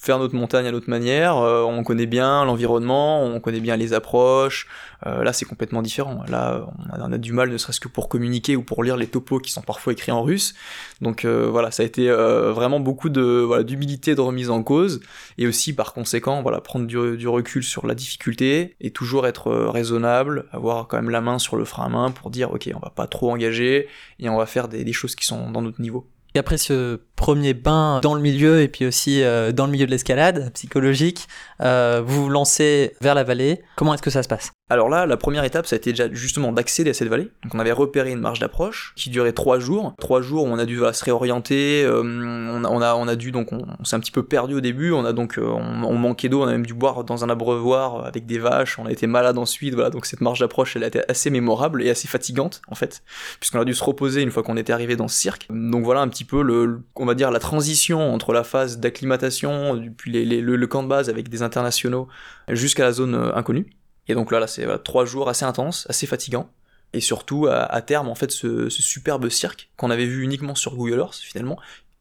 faire 0.01 0.19
notre 0.19 0.35
montagne 0.35 0.67
à 0.67 0.73
notre 0.73 0.89
manière, 0.89 1.37
euh, 1.37 1.63
on 1.63 1.85
connaît 1.85 2.07
bien 2.07 2.47
l'environnement, 2.47 3.23
on 3.23 3.39
connaît 3.39 3.61
bien 3.61 3.77
les 3.77 3.93
approches, 3.93 4.67
euh, 5.07 5.23
là 5.23 5.35
c'est 5.35 5.45
complètement 5.45 5.83
différent, 5.83 6.25
là 6.27 6.67
on 6.99 7.13
a, 7.13 7.19
du 7.19 7.35
mal 7.35 7.51
ne 7.51 7.59
serait-ce 7.59 7.81
que 7.81 7.89
pour 7.89 8.09
communiquer 8.09 8.57
ou 8.57 8.63
pour 8.63 8.83
lire 8.83 8.97
les 8.97 9.07
topos 9.07 9.41
qui 9.41 9.53
sont 9.53 9.61
parfois 9.61 9.93
écrits 9.93 10.11
en 10.11 10.23
russe, 10.23 10.55
donc 11.03 11.27
euh, 11.27 11.49
voilà, 11.51 11.71
ça 11.71 11.83
a 11.83 11.87
été 11.87 12.11
vraiment 12.11 12.81
beaucoup 12.81 13.11
de 13.11 13.45
voilà, 13.47 13.63
d'humilité, 13.63 14.15
de 14.15 14.23
remise 14.23 14.49
en 14.49 14.63
cause, 14.63 15.01
et 15.37 15.47
aussi 15.47 15.75
par 15.75 15.93
conséquent, 15.93 16.41
voilà, 16.41 16.63
prendre 16.63 16.87
du, 16.87 17.29
recul 17.29 17.63
sur 17.63 17.87
la 17.87 17.95
difficulté, 17.95 18.77
et 18.81 18.93
toujours 18.93 19.27
être 19.27 19.53
raisonnable, 19.53 20.47
avoir 20.51 20.89
quand 20.89 20.97
même 20.97 21.11
la 21.11 21.21
main 21.21 21.39
sur 21.39 21.57
le 21.57 21.67
frein 21.67 21.85
à 21.85 21.89
main 21.91 22.11
pour 22.11 22.31
dire 22.31 22.53
ok, 22.53 22.71
on 22.75 22.79
va 22.79 22.91
pas 22.91 23.07
trop 23.07 23.31
engager, 23.31 23.87
et 24.19 24.31
on 24.31 24.39
va 24.39 24.47
faire 24.47 24.67
des 24.69 24.93
choses 24.95 25.15
qui 25.15 25.27
sont 25.27 25.51
dans 25.51 25.61
notre 25.61 25.83
niveau. 25.83 26.09
Et 26.35 26.39
après 26.39 26.59
ce 26.59 27.01
premier 27.21 27.53
bain 27.53 28.01
dans 28.01 28.15
le 28.15 28.23
milieu 28.23 28.63
et 28.63 28.69
puis 28.69 28.87
aussi 28.87 29.23
euh, 29.23 29.53
dans 29.53 29.67
le 29.67 29.73
milieu 29.73 29.85
de 29.85 29.91
l'escalade 29.91 30.51
psychologique, 30.55 31.29
euh, 31.61 32.03
vous 32.03 32.25
vous 32.25 32.31
lancez 32.31 32.97
vers 33.03 33.15
la 33.15 33.25
vallée. 33.25 33.61
Comment 33.77 33.93
est-ce 33.93 34.03
que 34.03 34.11
ça 34.11 34.23
se 34.23 34.29
passe? 34.29 34.53
Alors 34.71 34.89
là, 34.89 35.05
la 35.05 35.17
première 35.17 35.43
étape, 35.43 35.67
ça 35.67 35.75
a 35.75 35.79
été 35.79 35.91
déjà 35.91 36.09
justement 36.13 36.53
d'accéder 36.53 36.91
à 36.91 36.95
cette 36.95 37.09
vallée. 37.09 37.29
Donc 37.43 37.55
on 37.55 37.59
avait 37.59 37.73
repéré 37.73 38.13
une 38.13 38.21
marche 38.21 38.39
d'approche 38.39 38.93
qui 38.97 39.11
durait 39.11 39.33
trois 39.33 39.59
jours. 39.59 39.95
Trois 39.99 40.23
jours 40.23 40.45
où 40.45 40.47
on 40.47 40.59
a 40.59 40.65
dû 40.65 40.79
se 40.93 41.05
réorienter. 41.05 41.83
Euh, 41.85 42.03
on, 42.03 42.65
a, 42.81 42.95
on, 42.95 43.09
a, 43.09 43.17
dû 43.17 43.33
donc 43.33 43.53
on, 43.53 43.85
s'est 43.85 43.97
un 43.97 44.01
petit 44.01 44.13
peu 44.13 44.23
perdu 44.23 44.55
au 44.55 44.61
début. 44.61 44.93
On 44.93 45.05
a 45.05 45.13
donc 45.13 45.39
euh, 45.39 45.43
on, 45.45 45.95
manquait 45.99 46.29
d'eau. 46.29 46.45
On 46.45 46.47
a 46.47 46.53
même 46.53 46.65
dû 46.65 46.75
boire 46.75 47.03
dans 47.03 47.25
un 47.25 47.29
abreuvoir 47.29 48.07
avec 48.07 48.27
des 48.27 48.39
vaches. 48.39 48.79
On 48.79 48.87
a 48.87 48.93
été 48.93 49.09
malade 49.09 49.39
ensuite. 49.39 49.75
Donc 49.75 50.07
cette 50.07 50.21
marche 50.21 50.39
d'approche, 50.39 50.77
elle 50.77 50.85
a 50.85 50.87
été 50.87 51.01
assez 51.09 51.31
mémorable 51.31 51.83
et 51.83 51.91
assez 51.91 52.07
fatigante 52.07 52.63
en 52.69 52.77
fait, 52.77 53.03
puisqu'on 53.41 53.61
a 53.61 53.65
dû 53.65 53.75
se 53.75 53.83
reposer 53.83 54.23
une 54.23 54.31
fois 54.31 54.45
qu'on 54.45 54.57
était 54.57 54.73
arrivé 54.73 54.95
dans 54.95 55.09
ce 55.09 55.19
cirque. 55.19 55.49
Donc 55.51 55.85
voilà 55.85 56.01
un 56.01 56.09
petit 56.09 56.25
peu 56.25 56.43
le, 56.43 56.81
va 56.97 57.10
dire 57.15 57.31
la 57.31 57.39
transition 57.39 58.13
entre 58.13 58.33
la 58.33 58.45
phase 58.45 58.79
d'acclimatation 58.79 59.77
depuis 59.77 60.13
le, 60.13 60.67
camp 60.67 60.83
de 60.83 60.89
base 60.89 61.09
avec 61.09 61.29
des 61.29 61.43
internationaux 61.43 62.09
jusqu'à 62.49 62.85
la 62.85 62.93
zone 62.93 63.15
euh, 63.15 63.35
inconnue. 63.35 63.67
Et 64.09 64.15
donc 64.15 64.33
là, 64.33 64.41
là 64.41 64.47
c'est 64.47 64.67
trois 64.83 65.05
jours 65.05 65.29
assez 65.29 65.45
intenses, 65.45 65.87
assez 65.89 66.07
fatigants. 66.07 66.51
Et 66.93 67.01
surtout, 67.01 67.47
à, 67.49 67.81
terme, 67.83 68.09
en 68.09 68.17
fait, 68.17 68.33
ce, 68.33 68.69
superbe 68.69 69.29
cirque 69.29 69.71
qu'on 69.77 69.91
avait 69.91 70.07
vu 70.07 70.25
uniquement 70.25 70.57
sur 70.57 70.75
Google 70.75 70.99
Earth, 70.99 71.19
finalement. 71.19 71.57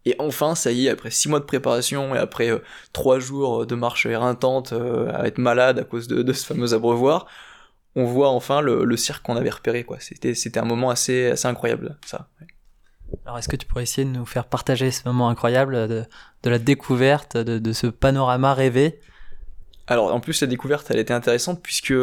Et 0.05 0.15
enfin, 0.17 0.55
ça 0.55 0.71
y 0.71 0.87
est, 0.87 0.89
après 0.89 1.11
six 1.11 1.29
mois 1.29 1.39
de 1.39 1.45
préparation 1.45 2.15
et 2.15 2.17
après 2.17 2.49
euh, 2.49 2.59
trois 2.91 3.19
jours 3.19 3.67
de 3.67 3.75
marche 3.75 4.07
éreintante, 4.07 4.73
euh, 4.73 5.11
à 5.13 5.27
être 5.27 5.37
malade 5.37 5.77
à 5.77 5.83
cause 5.83 6.07
de, 6.07 6.33
ce 6.33 6.43
fameux 6.43 6.73
abreuvoir, 6.73 7.27
on 7.95 8.05
voit 8.05 8.29
enfin 8.29 8.61
le, 8.61 8.97
cirque 8.97 9.23
qu'on 9.23 9.35
avait 9.35 9.49
repéré. 9.51 9.85
C'était, 9.99 10.57
un 10.57 10.65
moment 10.65 10.89
assez 10.89 11.33
incroyable, 11.45 11.99
ça. 12.05 12.27
Alors, 13.25 13.37
est-ce 13.37 13.49
que 13.49 13.55
tu 13.55 13.65
pourrais 13.65 13.83
essayer 13.83 14.05
de 14.05 14.11
nous 14.11 14.25
faire 14.25 14.45
partager 14.45 14.91
ce 14.91 15.01
moment 15.05 15.29
incroyable 15.29 15.87
de, 15.87 16.05
la 16.43 16.59
découverte 16.59 17.37
de, 17.37 17.73
ce 17.73 17.87
panorama 17.87 18.53
rêvé? 18.53 18.99
Alors 19.89 20.13
en 20.13 20.19
plus 20.19 20.41
la 20.41 20.47
découverte 20.47 20.85
elle 20.91 20.99
était 20.99 21.15
intéressante 21.15 21.61
puisque 21.63 21.93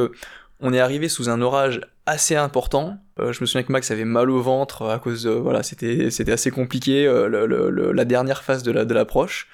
on 0.61 0.73
est 0.73 0.81
arrivé 0.81 1.09
sous 1.09 1.29
un 1.29 1.41
orage 1.41 1.81
assez 2.05 2.35
important. 2.35 2.99
Euh, 3.21 3.33
je 3.33 3.41
me 3.41 3.47
souviens 3.47 3.63
que 3.63 3.73
Max 3.73 3.91
avait 3.91 4.05
mal 4.05 4.31
au 4.31 4.41
ventre 4.41 4.87
à 4.87 4.99
cause 4.99 5.23
de, 5.23 5.31
voilà 5.31 5.63
c'était 5.63 6.33
assez 6.33 6.51
compliqué 6.51 7.07
euh, 7.07 7.93
la 7.93 8.05
dernière 8.05 8.43
phase 8.43 8.63
de 8.63 8.73
de 8.73 8.95
l'approche. 8.95 9.49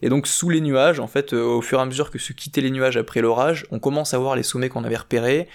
Et 0.00 0.08
donc 0.08 0.26
sous 0.26 0.48
les 0.48 0.60
nuages 0.60 1.00
en 1.00 1.06
fait 1.06 1.34
euh, 1.34 1.42
au 1.42 1.60
fur 1.60 1.78
et 1.78 1.82
à 1.82 1.84
mesure 1.84 2.10
que 2.10 2.18
se 2.18 2.32
quittaient 2.32 2.62
les 2.62 2.70
nuages 2.70 2.96
après 2.96 3.20
l'orage, 3.20 3.66
on 3.70 3.78
commence 3.78 4.14
à 4.14 4.18
voir 4.18 4.36
les 4.36 4.42
sommets 4.42 4.68
qu'on 4.70 4.84
avait 4.84 4.96
repérés 4.96 5.48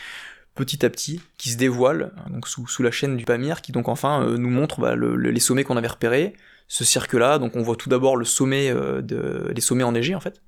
petit 0.59 0.85
à 0.85 0.89
petit 0.89 1.21
qui 1.37 1.49
se 1.49 1.57
dévoilent 1.57 2.11
donc 2.29 2.47
sous, 2.47 2.83
la 2.83 2.91
chaîne 2.91 3.17
du 3.17 3.25
Pamir 3.25 3.61
qui 3.61 3.71
donc 3.71 3.87
enfin 3.87 4.37
nous 4.37 4.49
montre 4.49 4.79
bah, 4.79 4.95
les 4.95 5.39
sommets 5.39 5.63
qu'on 5.63 5.77
avait 5.77 5.87
repérés 5.87 6.33
ce 6.67 6.83
cirque 6.83 7.13
là 7.13 7.39
donc 7.39 7.55
on 7.55 7.61
voit 7.61 7.75
tout 7.75 7.89
d'abord 7.89 8.15
le 8.15 8.25
sommet 8.25 8.71
de 8.71 9.51
les 9.53 9.61
sommets 9.61 9.83
enneigés 9.83 10.15
en 10.15 10.19
fait 10.19 10.41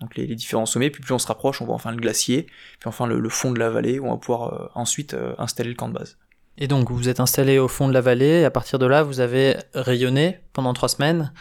donc 0.00 0.16
les, 0.16 0.26
différents 0.34 0.66
sommets, 0.66 0.90
puis 0.90 1.02
plus 1.02 1.14
on 1.14 1.18
se 1.18 1.26
rapproche, 1.26 1.62
on 1.62 1.64
voit 1.64 1.74
enfin 1.74 1.90
le 1.90 1.96
glacier, 1.96 2.42
puis 2.78 2.88
enfin 2.88 3.06
le, 3.06 3.28
fond 3.28 3.52
de 3.52 3.58
la 3.58 3.70
vallée, 3.70 3.98
où 3.98 4.06
on 4.06 4.10
va 4.10 4.16
pouvoir 4.16 4.52
euh, 4.52 4.68
ensuite 4.74 5.14
euh, 5.14 5.34
installer 5.38 5.70
le 5.70 5.76
camp 5.76 5.88
de 5.88 5.94
base. 5.94 6.18
Et 6.58 6.68
donc 6.68 6.90
vous 6.90 7.08
êtes 7.08 7.20
installé 7.20 7.58
au 7.58 7.68
fond 7.68 7.88
de 7.88 7.94
la 7.94 8.00
vallée, 8.00 8.44
à 8.44 8.50
partir 8.50 8.78
de 8.78 8.86
là, 8.86 9.02
vous 9.02 9.20
avez 9.20 9.56
rayonné 9.72 10.40
pendant 10.52 10.72
trois 10.72 10.88
semaines 10.88 11.32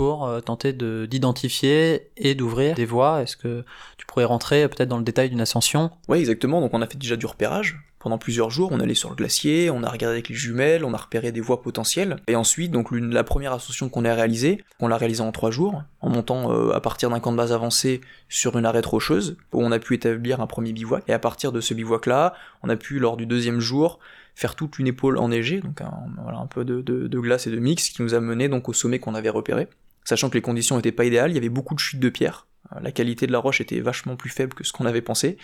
pour 0.00 0.24
euh, 0.24 0.40
tenter 0.40 0.72
d'identifier 0.72 2.08
et 2.16 2.34
d'ouvrir 2.34 2.74
des 2.74 2.86
voies. 2.86 3.20
Est-ce 3.20 3.36
que 3.36 3.66
tu 3.98 4.06
pourrais 4.06 4.24
rentrer 4.24 4.66
peut-être 4.66 4.88
dans 4.88 4.96
le 4.96 5.04
détail 5.04 5.28
d'une 5.28 5.42
ascension? 5.42 5.90
Oui, 6.08 6.20
exactement. 6.20 6.62
Donc 6.62 6.72
on 6.72 6.80
a 6.80 6.86
fait 6.86 6.96
déjà 6.96 7.16
du 7.16 7.26
repérage 7.26 7.76
pendant 7.98 8.16
plusieurs 8.16 8.48
jours, 8.48 8.70
on 8.72 8.80
allait 8.80 8.94
sur 8.94 9.10
le 9.10 9.14
glacier, 9.14 9.68
on 9.68 9.82
a 9.82 9.90
regardé 9.90 10.14
avec 10.14 10.30
les 10.30 10.34
jumelles, 10.34 10.86
on 10.86 10.94
a 10.94 10.96
repéré 10.96 11.32
des 11.32 11.42
voies 11.42 11.60
potentielles. 11.60 12.16
Et 12.28 12.34
ensuite, 12.34 12.70
donc 12.70 12.88
la 12.92 13.24
première 13.24 13.52
ascension 13.52 13.90
qu'on 13.90 14.06
a 14.06 14.14
réalisée, 14.14 14.64
on 14.78 14.88
l'a 14.88 14.96
réalisée 14.96 15.20
en 15.20 15.32
trois 15.32 15.50
jours, 15.50 15.82
en 16.00 16.08
montant 16.08 16.50
euh, 16.50 16.72
à 16.72 16.80
partir 16.80 17.10
d'un 17.10 17.20
camp 17.20 17.30
de 17.30 17.36
base 17.36 17.52
avancé 17.52 18.00
sur 18.30 18.56
une 18.56 18.64
arête 18.64 18.86
rocheuse, 18.86 19.36
où 19.52 19.62
on 19.62 19.70
a 19.70 19.78
pu 19.78 19.96
établir 19.96 20.40
un 20.40 20.46
premier 20.46 20.72
bivouac. 20.72 21.04
Et 21.08 21.12
à 21.12 21.18
partir 21.18 21.52
de 21.52 21.60
ce 21.60 21.74
bivouac-là, 21.74 22.32
on 22.62 22.70
a 22.70 22.76
pu, 22.76 23.00
lors 23.00 23.18
du 23.18 23.26
deuxième 23.26 23.60
jour, 23.60 23.98
faire 24.34 24.54
toute 24.54 24.78
une 24.78 24.86
épaule 24.86 25.18
enneigée, 25.18 25.60
donc 25.60 25.82
un 25.82 26.46
peu 26.46 26.64
de, 26.64 26.80
de, 26.80 27.20
glace 27.20 27.46
et 27.46 27.50
de 27.50 27.58
mix, 27.58 27.90
qui 27.90 28.00
nous 28.00 28.14
a 28.14 28.20
mené 28.20 28.48
donc 28.48 28.70
au 28.70 28.72
sommet 28.72 28.98
qu'on 28.98 29.14
avait 29.14 29.28
repéré. 29.28 29.68
Sachant 30.04 30.28
que 30.28 30.34
les 30.34 30.42
conditions 30.42 30.76
n'étaient 30.76 30.92
pas 30.92 31.04
idéales, 31.04 31.30
il 31.30 31.34
y 31.34 31.38
avait 31.38 31.48
beaucoup 31.48 31.74
de 31.74 31.80
chutes 31.80 32.00
de 32.00 32.08
pierres, 32.08 32.46
euh, 32.72 32.80
la 32.80 32.92
qualité 32.92 33.26
de 33.26 33.32
la 33.32 33.38
roche 33.38 33.60
était 33.60 33.80
vachement 33.80 34.16
plus 34.16 34.30
faible 34.30 34.54
que 34.54 34.64
ce 34.64 34.72
qu'on 34.72 34.86
avait 34.86 35.02
pensé. 35.02 35.38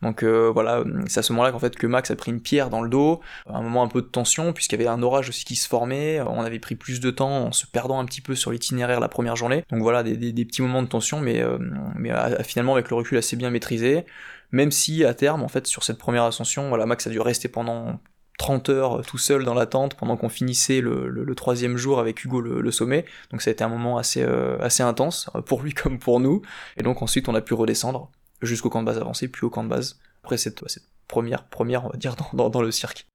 Donc 0.00 0.22
euh, 0.22 0.50
voilà, 0.52 0.84
c'est 1.06 1.20
à 1.20 1.22
ce 1.22 1.32
moment-là 1.32 1.52
qu'en 1.52 1.58
fait 1.58 1.76
que 1.76 1.86
Max 1.86 2.10
a 2.10 2.16
pris 2.16 2.30
une 2.30 2.40
pierre 2.40 2.70
dans 2.70 2.82
le 2.82 2.88
dos, 2.88 3.20
un 3.46 3.62
moment 3.62 3.82
un 3.82 3.88
peu 3.88 4.02
de 4.02 4.06
tension 4.06 4.52
puisqu'il 4.52 4.78
y 4.78 4.82
avait 4.82 4.90
un 4.90 5.02
orage 5.02 5.28
aussi 5.28 5.44
qui 5.44 5.56
se 5.56 5.68
formait. 5.68 6.20
On 6.20 6.40
avait 6.40 6.58
pris 6.58 6.74
plus 6.74 7.00
de 7.00 7.10
temps 7.10 7.46
en 7.46 7.52
se 7.52 7.66
perdant 7.66 7.98
un 7.98 8.04
petit 8.04 8.20
peu 8.20 8.34
sur 8.34 8.50
l'itinéraire 8.50 9.00
la 9.00 9.08
première 9.08 9.36
journée. 9.36 9.64
Donc 9.70 9.82
voilà, 9.82 10.02
des, 10.02 10.32
petits 10.44 10.62
moments 10.62 10.82
de 10.82 10.88
tension, 10.88 11.20
mais, 11.20 11.40
euh, 11.42 11.58
mais 11.96 12.10
finalement 12.44 12.74
avec 12.74 12.90
le 12.90 12.96
recul 12.96 13.18
assez 13.18 13.36
bien 13.36 13.50
maîtrisé. 13.50 14.04
Même 14.50 14.70
si 14.70 15.02
à 15.04 15.14
terme, 15.14 15.42
en 15.42 15.48
fait, 15.48 15.66
sur 15.66 15.82
cette 15.82 15.96
première 15.96 16.24
ascension, 16.24 16.68
voilà, 16.68 16.84
Max 16.84 17.06
a 17.06 17.10
dû 17.10 17.20
rester 17.20 17.48
pendant 17.48 17.98
30 18.38 18.68
heures 18.70 19.06
tout 19.06 19.18
seul 19.18 19.44
dans 19.44 19.54
la 19.54 19.66
tente 19.66 19.94
pendant 19.94 20.16
qu'on 20.16 20.28
finissait 20.28 20.80
le, 20.80 21.34
troisième 21.34 21.76
jour 21.76 21.98
avec 21.98 22.24
Hugo 22.24 22.40
le, 22.40 22.70
sommet. 22.70 23.04
Donc 23.30 23.42
ça 23.42 23.50
a 23.50 23.52
été 23.52 23.62
un 23.62 23.68
moment 23.68 23.98
assez, 23.98 24.22
assez 24.60 24.82
intense, 24.82 25.30
pour 25.46 25.62
lui 25.62 25.74
comme 25.74 25.98
pour 25.98 26.20
nous. 26.20 26.42
Et 26.76 26.82
donc 26.82 27.02
ensuite 27.02 27.28
on 27.28 27.34
a 27.34 27.40
pu 27.40 27.54
redescendre 27.54 28.10
jusqu'au 28.42 28.70
camp 28.70 28.80
de 28.80 28.86
base 28.86 28.98
avancé, 28.98 29.28
puis 29.28 29.44
au 29.44 29.50
camp 29.50 29.64
de 29.64 29.68
base. 29.68 29.98
Après 30.24 30.36
cette, 30.36 30.66
cette 30.68 30.84
première, 31.08 31.44
première, 31.44 31.84
on 31.84 31.88
va 31.88 31.96
dire, 31.96 32.16
dans, 32.32 32.48
dans, 32.48 32.62
le 32.62 32.70
cirque. 32.70 33.06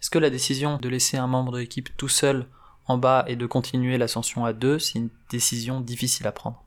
Est-ce 0.00 0.10
que 0.10 0.18
la 0.18 0.30
décision 0.30 0.78
de 0.78 0.88
laisser 0.88 1.16
un 1.16 1.26
membre 1.26 1.52
de 1.52 1.58
l'équipe 1.58 1.88
tout 1.96 2.08
seul 2.08 2.46
en 2.86 2.98
bas 2.98 3.24
et 3.26 3.36
de 3.36 3.46
continuer 3.46 3.98
l'ascension 3.98 4.44
à 4.44 4.52
deux, 4.52 4.78
c'est 4.78 4.98
une 4.98 5.10
décision 5.30 5.80
difficile 5.80 6.26
à 6.26 6.32
prendre? 6.32 6.65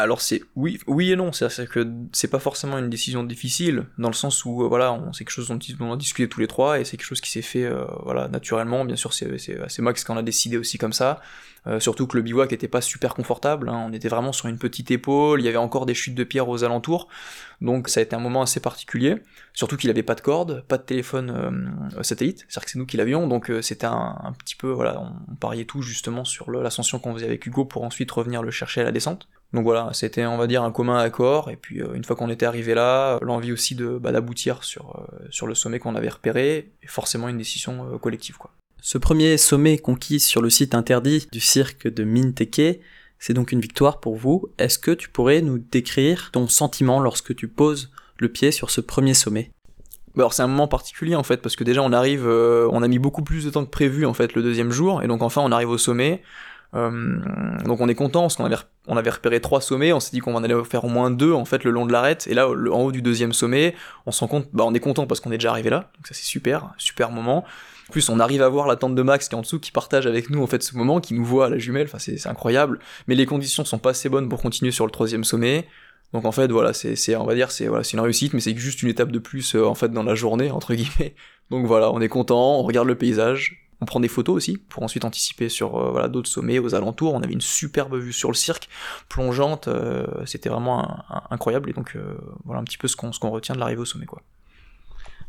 Alors 0.00 0.20
c'est 0.20 0.42
oui, 0.56 0.78
oui 0.86 1.12
et 1.12 1.16
non, 1.16 1.32
c'est 1.32 1.68
que 1.68 1.86
c'est 2.12 2.28
pas 2.28 2.38
forcément 2.38 2.78
une 2.78 2.88
décision 2.90 3.22
difficile 3.22 3.86
dans 3.98 4.08
le 4.08 4.14
sens 4.14 4.44
où 4.44 4.64
euh, 4.64 4.68
voilà, 4.68 4.98
c'est 5.12 5.24
quelque 5.24 5.32
chose 5.32 5.48
dont 5.48 5.58
on 5.80 5.92
a 5.92 5.96
discuté 5.96 6.28
tous 6.28 6.40
les 6.40 6.46
trois 6.46 6.80
et 6.80 6.84
c'est 6.84 6.96
quelque 6.96 7.06
chose 7.06 7.20
qui 7.20 7.30
s'est 7.30 7.42
fait 7.42 7.64
euh, 7.64 7.84
voilà 8.04 8.28
naturellement. 8.28 8.84
Bien 8.84 8.96
sûr, 8.96 9.12
c'est 9.12 9.78
Max 9.78 10.04
qui 10.04 10.12
en 10.12 10.16
a 10.16 10.22
décidé 10.22 10.56
aussi 10.56 10.78
comme 10.78 10.92
ça. 10.92 11.20
Euh, 11.66 11.78
surtout 11.78 12.06
que 12.06 12.16
le 12.16 12.22
bivouac 12.22 12.50
était 12.54 12.68
pas 12.68 12.80
super 12.80 13.14
confortable, 13.14 13.68
hein. 13.68 13.84
on 13.86 13.92
était 13.92 14.08
vraiment 14.08 14.32
sur 14.32 14.48
une 14.48 14.56
petite 14.56 14.90
épaule, 14.90 15.42
il 15.42 15.44
y 15.44 15.48
avait 15.48 15.58
encore 15.58 15.84
des 15.84 15.92
chutes 15.92 16.14
de 16.14 16.24
pierre 16.24 16.48
aux 16.48 16.64
alentours, 16.64 17.08
donc 17.60 17.90
ça 17.90 18.00
a 18.00 18.02
été 18.02 18.16
un 18.16 18.18
moment 18.18 18.40
assez 18.40 18.60
particulier. 18.60 19.16
Surtout 19.52 19.76
qu'il 19.76 19.90
avait 19.90 20.02
pas 20.02 20.14
de 20.14 20.22
corde, 20.22 20.64
pas 20.68 20.78
de 20.78 20.84
téléphone 20.84 21.90
satellite, 22.00 22.46
c'est-à-dire 22.48 22.64
que 22.64 22.70
c'est 22.70 22.78
nous 22.78 22.86
qui 22.86 22.96
l'avions, 22.96 23.26
donc 23.26 23.52
c'était 23.60 23.84
un, 23.84 24.32
petit 24.38 24.54
peu 24.54 24.70
voilà, 24.70 25.02
on, 25.02 25.34
pariait 25.34 25.66
tout 25.66 25.82
justement 25.82 26.24
sur 26.24 26.50
l'ascension 26.50 26.98
qu'on 26.98 27.12
faisait 27.12 27.26
avec 27.26 27.44
Hugo 27.44 27.66
pour 27.66 27.84
ensuite 27.84 28.10
revenir 28.10 28.42
le 28.42 28.50
chercher 28.50 28.80
à 28.80 28.84
la 28.84 28.92
descente. 28.92 29.28
Donc 29.52 29.64
voilà, 29.64 29.90
c'était 29.92 30.24
on 30.26 30.36
va 30.36 30.46
dire 30.46 30.62
un 30.62 30.70
commun 30.70 30.98
accord, 30.98 31.50
et 31.50 31.56
puis 31.56 31.80
euh, 31.82 31.94
une 31.94 32.04
fois 32.04 32.14
qu'on 32.14 32.30
était 32.30 32.46
arrivé 32.46 32.74
là, 32.74 33.18
l'envie 33.20 33.50
aussi 33.52 33.74
de 33.74 33.98
bah, 33.98 34.12
d'aboutir 34.12 34.62
sur, 34.62 34.96
euh, 34.96 35.26
sur 35.30 35.46
le 35.48 35.54
sommet 35.54 35.80
qu'on 35.80 35.96
avait 35.96 36.08
repéré, 36.08 36.70
et 36.82 36.86
forcément 36.86 37.28
une 37.28 37.38
décision 37.38 37.92
euh, 37.92 37.98
collective 37.98 38.36
quoi. 38.36 38.52
Ce 38.80 38.96
premier 38.96 39.36
sommet 39.36 39.76
conquis 39.76 40.20
sur 40.20 40.40
le 40.40 40.50
site 40.50 40.74
interdit 40.74 41.26
du 41.32 41.40
cirque 41.40 41.88
de 41.88 42.04
Minteke, 42.04 42.80
c'est 43.18 43.34
donc 43.34 43.52
une 43.52 43.60
victoire 43.60 44.00
pour 44.00 44.16
vous. 44.16 44.48
Est-ce 44.56 44.78
que 44.78 44.92
tu 44.92 45.10
pourrais 45.10 45.42
nous 45.42 45.58
décrire 45.58 46.30
ton 46.32 46.48
sentiment 46.48 47.00
lorsque 47.00 47.34
tu 47.34 47.46
poses 47.48 47.90
le 48.18 48.30
pied 48.30 48.52
sur 48.52 48.70
ce 48.70 48.80
premier 48.80 49.12
sommet? 49.12 49.50
Bah, 50.14 50.22
alors 50.22 50.32
c'est 50.32 50.42
un 50.42 50.46
moment 50.46 50.68
particulier 50.68 51.14
en 51.14 51.22
fait 51.22 51.38
parce 51.38 51.56
que 51.56 51.64
déjà 51.64 51.82
on 51.82 51.92
arrive, 51.92 52.26
on 52.26 52.82
a 52.82 52.88
mis 52.88 52.98
beaucoup 52.98 53.22
plus 53.22 53.44
de 53.44 53.50
temps 53.50 53.64
que 53.64 53.70
prévu 53.70 54.06
en 54.06 54.14
fait 54.14 54.34
le 54.34 54.42
deuxième 54.42 54.70
jour 54.70 55.02
et 55.02 55.08
donc 55.08 55.22
enfin 55.22 55.42
on 55.44 55.52
arrive 55.52 55.70
au 55.70 55.78
sommet. 55.78 56.22
Euh, 56.74 57.18
donc 57.64 57.80
on 57.80 57.88
est 57.88 57.96
content 57.96 58.22
parce 58.22 58.36
qu'on 58.36 58.44
avait, 58.44 58.56
on 58.86 58.96
avait 58.96 59.10
repéré 59.10 59.40
trois 59.40 59.60
sommets, 59.60 59.92
on 59.92 59.98
s'est 59.98 60.12
dit 60.12 60.20
qu'on 60.20 60.34
en 60.36 60.44
allait 60.44 60.54
faire 60.64 60.84
au 60.84 60.88
moins 60.88 61.10
deux 61.10 61.32
en 61.32 61.44
fait 61.44 61.64
le 61.64 61.72
long 61.72 61.84
de 61.84 61.92
l'arête, 61.92 62.28
et 62.28 62.34
là 62.34 62.48
en 62.48 62.82
haut 62.82 62.92
du 62.92 63.02
deuxième 63.02 63.32
sommet, 63.32 63.74
on 64.06 64.12
s'en 64.12 64.28
compte, 64.28 64.46
bah 64.52 64.62
on 64.64 64.72
est 64.72 64.80
content 64.80 65.06
parce 65.06 65.18
qu'on 65.18 65.32
est 65.32 65.38
déjà 65.38 65.50
arrivé 65.50 65.68
là, 65.68 65.90
donc 65.96 66.06
ça 66.06 66.14
c'est 66.14 66.24
super, 66.24 66.72
super 66.78 67.10
moment. 67.10 67.44
En 67.88 67.92
plus 67.92 68.08
on 68.08 68.20
arrive 68.20 68.40
à 68.40 68.48
voir 68.48 68.68
la 68.68 68.76
tente 68.76 68.94
de 68.94 69.02
Max 69.02 69.28
qui 69.28 69.34
est 69.34 69.38
en 69.38 69.40
dessous, 69.40 69.58
qui 69.58 69.72
partage 69.72 70.06
avec 70.06 70.30
nous 70.30 70.40
en 70.40 70.46
fait 70.46 70.62
ce 70.62 70.76
moment, 70.76 71.00
qui 71.00 71.14
nous 71.14 71.24
voit 71.24 71.46
à 71.46 71.48
la 71.48 71.58
jumelle, 71.58 71.88
enfin 71.92 71.98
c'est 71.98 72.24
incroyable, 72.28 72.78
mais 73.08 73.16
les 73.16 73.26
conditions 73.26 73.64
sont 73.64 73.78
pas 73.78 73.90
assez 73.90 74.08
bonnes 74.08 74.28
pour 74.28 74.40
continuer 74.40 74.70
sur 74.70 74.86
le 74.86 74.92
troisième 74.92 75.24
sommet. 75.24 75.66
Donc 76.12 76.24
en 76.24 76.32
fait 76.32 76.50
voilà, 76.52 76.72
c'est 76.72 77.16
on 77.16 77.24
va 77.24 77.34
dire 77.34 77.50
c'est 77.50 77.66
voilà, 77.66 77.82
c'est 77.82 77.94
une 77.96 78.00
réussite, 78.00 78.32
mais 78.32 78.40
c'est 78.40 78.56
juste 78.56 78.82
une 78.82 78.88
étape 78.88 79.10
de 79.10 79.18
plus 79.18 79.56
euh, 79.56 79.64
en 79.64 79.74
fait 79.74 79.88
dans 79.88 80.04
la 80.04 80.14
journée 80.14 80.50
entre 80.52 80.74
guillemets. 80.74 81.14
Donc 81.50 81.66
voilà, 81.66 81.90
on 81.92 82.00
est 82.00 82.08
content, 82.08 82.60
on 82.60 82.62
regarde 82.62 82.86
le 82.86 82.94
paysage, 82.94 83.69
on 83.80 83.86
prend 83.86 84.00
des 84.00 84.08
photos 84.08 84.36
aussi 84.36 84.58
pour 84.58 84.82
ensuite 84.82 85.04
anticiper 85.04 85.48
sur 85.48 85.76
euh, 85.76 85.90
voilà, 85.90 86.08
d'autres 86.08 86.28
sommets 86.28 86.58
aux 86.58 86.74
alentours. 86.74 87.14
On 87.14 87.22
avait 87.22 87.32
une 87.32 87.40
superbe 87.40 87.96
vue 87.96 88.12
sur 88.12 88.28
le 88.28 88.34
cirque, 88.34 88.68
plongeante, 89.08 89.68
euh, 89.68 90.06
c'était 90.26 90.48
vraiment 90.48 91.04
incroyable 91.30 91.70
et 91.70 91.72
donc 91.72 91.96
euh, 91.96 92.18
voilà 92.44 92.60
un 92.60 92.64
petit 92.64 92.78
peu 92.78 92.88
ce 92.88 92.96
qu'on 92.96 93.10
qu'on 93.10 93.30
retient 93.30 93.54
de 93.54 93.60
l'arrivée 93.60 93.80
au 93.80 93.86
sommet 93.86 94.06
quoi. 94.06 94.22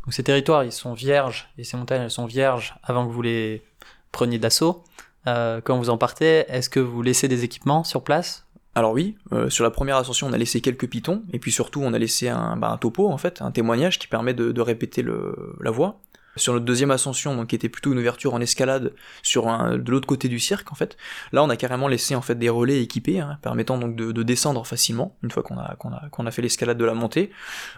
Donc 0.06 0.14
ces 0.14 0.24
territoires 0.24 0.64
ils 0.64 0.72
sont 0.72 0.94
vierges 0.94 1.50
et 1.58 1.64
ces 1.64 1.78
montagnes 1.78 2.04
elles 2.04 2.12
sont 2.12 2.26
vierges 2.26 2.76
avant 2.84 3.06
que 3.06 3.12
vous 3.12 3.22
les 3.22 3.64
preniez 4.12 4.40
d'assaut. 4.40 4.84
quand 5.26 5.78
vous 5.78 5.90
en 5.90 5.98
partez, 5.98 6.46
est-ce 6.50 6.70
que 6.70 6.80
vous 6.80 7.02
laissez 7.02 7.28
des 7.28 7.44
équipements 7.44 7.84
sur 7.84 8.04
place? 8.04 8.46
Alors 8.74 8.94
oui, 8.94 9.18
sur 9.50 9.64
la 9.66 9.70
première 9.70 9.98
ascension, 9.98 10.28
on 10.28 10.34
a 10.34 10.38
laissé 10.38 10.62
quelques 10.62 10.88
pitons, 10.88 11.24
et 11.34 11.40
puis 11.40 11.52
surtout, 11.52 11.82
on 11.82 11.94
a 11.94 12.00
laissé 12.00 12.30
un, 12.30 12.56
bah, 12.56 12.70
un 12.72 12.78
topo, 12.78 13.10
en 13.10 13.18
fait, 13.18 13.42
un 13.42 13.52
témoignage 13.52 14.00
qui 14.00 14.08
permet 14.08 14.34
de, 14.34 14.54
de 14.54 14.62
répéter 14.62 15.02
le, 15.02 15.56
la 15.60 15.72
voix. 15.72 16.00
Sur 16.38 16.54
notre 16.54 16.66
deuxième 16.66 16.92
ascension, 16.92 17.36
donc 17.36 17.48
qui 17.48 17.56
était 17.56 17.70
plutôt 17.70 17.92
une 17.92 18.00
ouverture 18.00 18.34
en 18.34 18.42
escalade 18.42 18.94
sur 19.22 19.50
un, 19.50 19.78
de 19.78 19.92
l'autre 19.92 20.08
côté 20.08 20.30
du 20.30 20.40
cirque 20.40 20.72
en 20.72 20.76
fait, 20.76 20.98
là 21.32 21.44
on 21.44 21.50
a 21.50 21.58
carrément 21.58 21.88
laissé 21.88 22.16
en 22.16 22.22
fait 22.22 22.36
des 22.36 22.50
relais 22.50 22.82
équipés, 22.82 23.20
hein, 23.20 23.38
permettant 23.42 23.78
donc 23.78 23.96
de, 23.96 24.12
de, 24.12 24.24
descendre 24.24 24.66
facilement 24.66 25.18
une 25.24 25.32
fois 25.32 25.44
qu'on 25.44 26.26
a 26.26 26.32
fait 26.32 26.42
l'escalade 26.42 26.78
de 26.78 26.86
la 26.86 26.94
montée. 26.94 27.32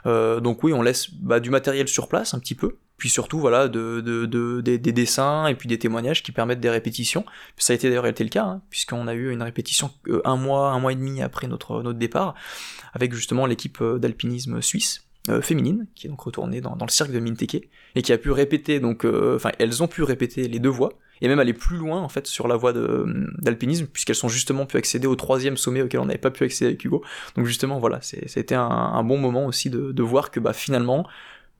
Euh, 0.05 0.39
donc 0.39 0.63
oui, 0.63 0.73
on 0.73 0.81
laisse 0.81 1.11
bah, 1.13 1.39
du 1.39 1.49
matériel 1.49 1.87
sur 1.87 2.07
place 2.07 2.33
un 2.33 2.39
petit 2.39 2.55
peu, 2.55 2.77
puis 2.97 3.09
surtout 3.09 3.39
voilà 3.39 3.67
de, 3.67 4.01
de, 4.01 4.25
de 4.25 4.61
des, 4.61 4.77
des, 4.77 4.91
dessins 4.91 5.47
et 5.47 5.55
puis 5.55 5.67
des 5.67 5.79
témoignages 5.79 6.21
qui 6.21 6.31
permettent 6.31 6.59
des 6.59 6.69
répétitions. 6.69 7.25
Ça 7.57 7.73
a 7.73 7.75
été 7.75 7.89
d'ailleurs 7.89 8.05
été 8.07 8.23
le 8.23 8.29
cas, 8.29 8.45
hein, 8.45 8.61
puisqu'on 8.69 9.07
a 9.07 9.13
eu 9.13 9.31
une 9.31 9.41
répétition 9.41 9.91
euh, 10.07 10.21
un 10.25 10.35
mois, 10.35 10.71
un 10.71 10.79
mois 10.79 10.91
et 10.91 10.95
demi 10.95 11.21
après 11.21 11.47
notre 11.47 11.81
notre 11.81 11.99
départ, 11.99 12.35
avec 12.93 13.13
justement 13.13 13.45
l'équipe 13.45 13.81
euh, 13.81 13.97
d'alpinisme 13.97 14.61
suisse 14.61 15.05
euh, 15.29 15.41
féminine, 15.41 15.87
qui 15.95 16.07
est 16.07 16.09
donc 16.09 16.21
retournée 16.21 16.59
dans, 16.59 16.75
le 16.79 16.91
cirque 16.91 17.11
de 17.11 17.19
Minteke, 17.19 17.69
et 17.95 18.01
qui 18.01 18.11
a 18.11 18.17
pu 18.17 18.31
répéter, 18.31 18.79
donc, 18.79 19.05
euh, 19.05 19.35
enfin, 19.35 19.51
elles 19.59 19.81
ont 19.81 19.87
pu 19.87 20.03
répéter 20.03 20.47
les 20.47 20.59
deux 20.59 20.69
voies, 20.69 20.93
et 21.21 21.27
même 21.27 21.39
aller 21.39 21.53
plus 21.53 21.77
loin, 21.77 22.01
en 22.01 22.09
fait, 22.09 22.27
sur 22.27 22.47
la 22.47 22.57
voie 22.57 22.73
d'alpinisme, 22.73 23.87
puisqu'elles 23.87 24.15
sont 24.15 24.27
justement 24.27 24.65
pu 24.65 24.75
accéder 24.75 25.07
au 25.07 25.15
troisième 25.15 25.55
sommet 25.55 25.81
auquel 25.81 26.01
on 26.01 26.05
n'avait 26.05 26.17
pas 26.17 26.31
pu 26.31 26.43
accéder 26.43 26.71
avec 26.71 26.83
Hugo. 26.83 27.03
Donc 27.35 27.45
justement, 27.45 27.79
voilà, 27.79 27.99
c'était 28.01 28.55
un, 28.55 28.67
un, 28.67 29.03
bon 29.03 29.17
moment 29.17 29.45
aussi 29.45 29.69
de, 29.69 29.93
de 29.93 30.03
voir 30.03 30.31
que, 30.31 30.41
bah, 30.41 30.51
finalement, 30.51 31.07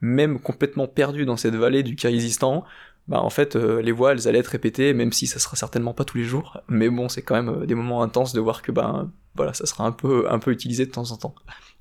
même 0.01 0.39
complètement 0.39 0.87
perdu 0.87 1.25
dans 1.25 1.37
cette 1.37 1.55
vallée 1.55 1.81
du 1.81 1.95
Kyrgyzstan, 1.95 2.65
bah 3.07 3.21
en 3.21 3.29
fait 3.29 3.55
euh, 3.55 3.81
les 3.81 3.91
voix 3.91 4.13
elles 4.13 4.27
allaient 4.27 4.39
être 4.39 4.47
répétées 4.47 4.93
même 4.93 5.11
si 5.11 5.27
ça 5.27 5.39
sera 5.39 5.55
certainement 5.55 5.93
pas 5.93 6.05
tous 6.05 6.17
les 6.17 6.23
jours 6.23 6.61
mais 6.69 6.89
bon 6.89 7.09
c'est 7.09 7.21
quand 7.21 7.35
même 7.35 7.65
des 7.65 7.75
moments 7.75 8.01
intenses 8.01 8.33
de 8.33 8.39
voir 8.39 8.61
que 8.61 8.71
bah 8.71 9.07
voilà 9.35 9.53
ça 9.53 9.65
sera 9.65 9.85
un 9.85 9.91
peu 9.91 10.31
un 10.31 10.39
peu 10.39 10.51
utilisé 10.51 10.85
de 10.85 10.91
temps 10.91 11.11
en 11.11 11.17
temps 11.17 11.35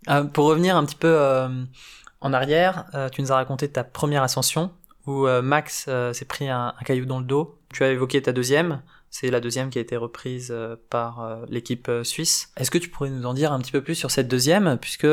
euh, 0.08 0.24
pour 0.24 0.46
revenir 0.46 0.76
un 0.76 0.84
petit 0.84 0.96
peu 0.96 1.08
euh, 1.08 1.48
en 2.20 2.32
arrière, 2.32 2.86
euh, 2.94 3.08
tu 3.08 3.22
nous 3.22 3.32
as 3.32 3.36
raconté 3.36 3.68
ta 3.68 3.84
première 3.84 4.22
ascension 4.22 4.72
où 5.06 5.26
Max 5.26 5.90
s'est 6.12 6.24
pris 6.26 6.48
un, 6.48 6.74
caillou 6.84 7.06
dans 7.06 7.18
le 7.18 7.24
dos. 7.24 7.58
Tu 7.74 7.82
as 7.82 7.90
évoqué 7.90 8.22
ta 8.22 8.30
deuxième, 8.30 8.82
c'est 9.10 9.32
la 9.32 9.40
deuxième 9.40 9.68
qui 9.68 9.78
a 9.78 9.80
été 9.80 9.96
reprise 9.96 10.54
par 10.90 11.40
l'équipe 11.48 11.90
suisse. 12.04 12.52
Est-ce 12.56 12.70
que 12.70 12.78
tu 12.78 12.88
pourrais 12.88 13.10
nous 13.10 13.26
en 13.26 13.34
dire 13.34 13.52
un 13.52 13.58
petit 13.58 13.72
peu 13.72 13.82
plus 13.82 13.96
sur 13.96 14.12
cette 14.12 14.28
deuxième, 14.28 14.78
puisque 14.80 15.08